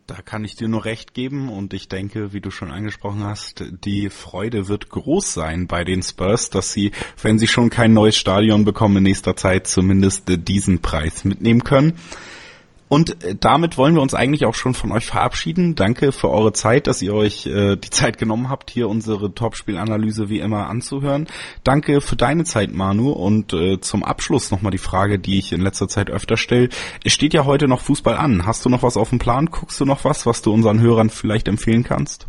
Da 0.08 0.22
kann 0.22 0.46
ich 0.46 0.56
dir 0.56 0.70
nur 0.70 0.86
recht 0.86 1.14
geben 1.14 1.50
und 1.50 1.74
ich 1.74 1.90
denke, 1.90 2.32
wie 2.32 2.40
du 2.40 2.50
schon 2.50 2.72
angesprochen 2.72 3.26
hast, 3.26 3.62
die 3.84 4.10
Freude 4.10 4.70
wird 4.70 4.90
groß 4.90 5.34
sein 5.34 5.68
bei 5.68 5.84
den 5.84 6.02
Spurs, 6.02 6.50
dass 6.50 6.72
sie, 6.72 6.94
wenn 7.22 7.38
sie 7.38 7.48
schon 7.48 7.70
kein 7.70 7.92
neues 7.92 8.16
Stadion 8.16 8.64
bekommen, 8.64 8.98
in 8.98 9.04
nächster 9.04 9.36
Zeit 9.36 9.68
zumindest 9.68 10.24
diesen 10.48 10.80
Preis 10.80 11.26
mitnehmen 11.26 11.66
können. 11.66 12.00
Und 12.90 13.24
äh, 13.24 13.36
damit 13.40 13.78
wollen 13.78 13.96
wir 13.96 14.02
uns 14.02 14.14
eigentlich 14.14 14.46
auch 14.46 14.56
schon 14.56 14.74
von 14.74 14.92
euch 14.92 15.06
verabschieden. 15.06 15.76
Danke 15.76 16.12
für 16.12 16.30
eure 16.30 16.54
Zeit, 16.54 16.88
dass 16.88 17.02
ihr 17.02 17.14
euch 17.14 17.46
äh, 17.46 17.76
die 17.76 17.90
Zeit 17.90 18.18
genommen 18.18 18.50
habt, 18.50 18.70
hier 18.70 18.88
unsere 18.88 19.34
Topspielanalyse 19.34 20.30
wie 20.30 20.40
immer 20.40 20.68
anzuhören. 20.68 21.28
Danke 21.64 22.02
für 22.02 22.16
deine 22.16 22.46
Zeit, 22.46 22.74
Manu. 22.74 23.12
Und 23.12 23.54
äh, 23.54 23.80
zum 23.82 24.04
Abschluss 24.04 24.52
nochmal 24.52 24.72
die 24.72 24.78
Frage, 24.78 25.20
die 25.20 25.38
ich 25.38 25.52
in 25.52 25.62
letzter 25.62 25.88
Zeit 25.88 26.10
öfter 26.10 26.38
stelle. 26.38 26.70
Es 27.04 27.14
steht 27.14 27.34
ja 27.34 27.46
heute 27.46 27.68
noch 27.68 27.82
Fußball 27.82 28.16
an. 28.16 28.46
Hast 28.46 28.64
du 28.66 28.70
noch 28.70 28.84
was 28.84 28.98
auf 28.98 29.10
dem 29.10 29.20
Plan? 29.20 29.48
Guckst 29.48 29.80
du 29.80 29.86
noch 29.86 30.04
was, 30.04 30.26
was 30.26 30.42
du 30.42 30.54
unseren 30.54 30.80
Hörern 30.80 31.10
vielleicht 31.10 31.48
empfehlen 31.48 31.84
kannst? 31.84 32.28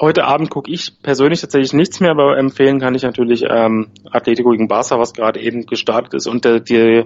Heute 0.00 0.24
Abend 0.24 0.50
gucke 0.50 0.72
ich 0.72 1.00
persönlich 1.02 1.40
tatsächlich 1.40 1.72
nichts 1.72 2.00
mehr, 2.00 2.10
aber 2.10 2.36
empfehlen 2.36 2.80
kann 2.80 2.96
ich 2.96 3.04
natürlich 3.04 3.44
ähm, 3.48 3.90
Atletico 4.10 4.50
gegen 4.50 4.66
Barca, 4.66 4.98
was 4.98 5.12
gerade 5.12 5.40
eben 5.40 5.66
gestartet 5.66 6.14
ist 6.14 6.26
und 6.26 6.44
der, 6.44 6.58
die 6.58 7.04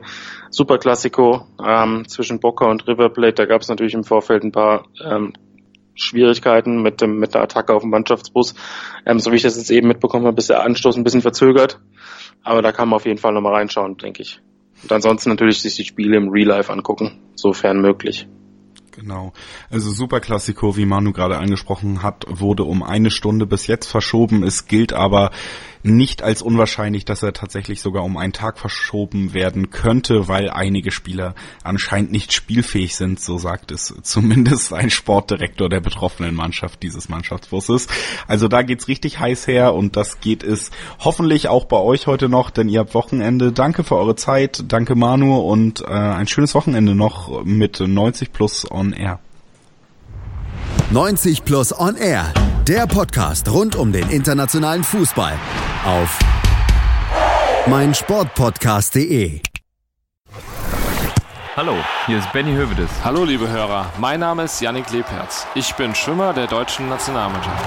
Superklassiko 0.50 1.46
ähm, 1.62 2.08
zwischen 2.08 2.40
Boca 2.40 2.64
und 2.64 2.88
River 2.88 3.10
Plate. 3.10 3.34
Da 3.34 3.44
gab 3.44 3.60
es 3.60 3.68
natürlich 3.68 3.92
im 3.92 4.04
Vorfeld 4.04 4.42
ein 4.42 4.52
paar 4.52 4.86
ähm, 5.04 5.34
Schwierigkeiten 5.94 6.80
mit 6.80 7.02
dem 7.02 7.18
mit 7.18 7.34
der 7.34 7.42
Attacke 7.42 7.74
auf 7.74 7.82
dem 7.82 7.90
Mannschaftsbus. 7.90 8.54
Ähm, 9.04 9.18
so 9.18 9.32
wie 9.32 9.36
ich 9.36 9.42
das 9.42 9.58
jetzt 9.58 9.70
eben 9.70 9.88
mitbekommen 9.88 10.26
habe, 10.26 10.38
ist 10.38 10.48
der 10.48 10.62
Anstoß 10.62 10.96
ein 10.96 11.04
bisschen 11.04 11.22
verzögert, 11.22 11.80
aber 12.42 12.62
da 12.62 12.72
kann 12.72 12.88
man 12.88 12.96
auf 12.96 13.04
jeden 13.04 13.18
Fall 13.18 13.34
nochmal 13.34 13.54
reinschauen, 13.54 13.98
denke 13.98 14.22
ich. 14.22 14.40
Und 14.82 14.92
ansonsten 14.92 15.28
natürlich 15.28 15.60
sich 15.60 15.76
die 15.76 15.84
Spiele 15.84 16.16
im 16.16 16.30
Real 16.30 16.48
Life 16.48 16.72
angucken, 16.72 17.20
sofern 17.34 17.82
möglich. 17.82 18.26
Genau. 18.98 19.32
Also 19.70 19.92
Superklassiko, 19.92 20.76
wie 20.76 20.84
Manu 20.84 21.12
gerade 21.12 21.38
angesprochen 21.38 22.02
hat, 22.02 22.26
wurde 22.28 22.64
um 22.64 22.82
eine 22.82 23.12
Stunde 23.12 23.46
bis 23.46 23.68
jetzt 23.68 23.86
verschoben. 23.86 24.42
Es 24.42 24.66
gilt 24.66 24.92
aber 24.92 25.30
nicht 25.82 26.22
als 26.22 26.42
unwahrscheinlich, 26.42 27.04
dass 27.04 27.22
er 27.22 27.32
tatsächlich 27.32 27.80
sogar 27.80 28.04
um 28.04 28.16
einen 28.16 28.32
Tag 28.32 28.58
verschoben 28.58 29.34
werden 29.34 29.70
könnte, 29.70 30.28
weil 30.28 30.50
einige 30.50 30.90
Spieler 30.90 31.34
anscheinend 31.62 32.12
nicht 32.12 32.32
spielfähig 32.32 32.96
sind, 32.96 33.20
so 33.20 33.38
sagt 33.38 33.70
es 33.70 33.94
zumindest 34.02 34.72
ein 34.72 34.90
Sportdirektor 34.90 35.68
der 35.68 35.80
betroffenen 35.80 36.34
Mannschaft 36.34 36.82
dieses 36.82 37.08
Mannschaftsbusses. 37.08 37.86
Also 38.26 38.48
da 38.48 38.62
geht's 38.62 38.88
richtig 38.88 39.20
heiß 39.20 39.46
her 39.46 39.74
und 39.74 39.96
das 39.96 40.20
geht 40.20 40.42
es 40.42 40.70
hoffentlich 40.98 41.48
auch 41.48 41.64
bei 41.64 41.78
euch 41.78 42.06
heute 42.06 42.28
noch, 42.28 42.50
denn 42.50 42.68
ihr 42.68 42.80
habt 42.80 42.94
Wochenende. 42.94 43.52
Danke 43.52 43.84
für 43.84 43.96
eure 43.96 44.16
Zeit, 44.16 44.64
danke 44.68 44.94
Manu 44.94 45.38
und 45.38 45.82
äh, 45.82 45.86
ein 45.86 46.26
schönes 46.26 46.54
Wochenende 46.54 46.94
noch 46.94 47.44
mit 47.44 47.80
90 47.80 48.32
plus 48.32 48.70
on 48.70 48.87
air. 48.92 49.18
90 50.90 51.44
Plus 51.44 51.78
On 51.78 51.96
Air, 51.96 52.32
der 52.66 52.86
Podcast 52.86 53.50
rund 53.50 53.76
um 53.76 53.92
den 53.92 54.08
internationalen 54.08 54.84
Fußball 54.84 55.34
auf 55.84 56.18
meinsportpodcast.de. 57.66 59.40
Hallo, 61.56 61.74
hier 62.06 62.18
ist 62.18 62.32
Benny 62.32 62.52
Hövedes. 62.52 62.88
Hallo 63.04 63.24
liebe 63.24 63.48
Hörer, 63.48 63.92
mein 63.98 64.20
Name 64.20 64.44
ist 64.44 64.60
Yannick 64.60 64.90
Lebherz. 64.92 65.46
Ich 65.54 65.74
bin 65.74 65.94
Schwimmer 65.94 66.32
der 66.32 66.46
deutschen 66.46 66.88
Nationalmannschaft. 66.88 67.64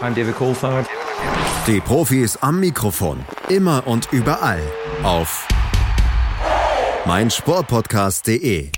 I'm 0.00 0.14
David 0.14 0.36
Kohlfahrt. 0.36 0.86
Die 1.66 1.80
Profis 1.80 2.36
am 2.36 2.60
Mikrofon, 2.60 3.24
immer 3.48 3.86
und 3.86 4.08
überall 4.12 4.62
auf 5.02 5.46
meinsportpodcast.de. 7.06 8.70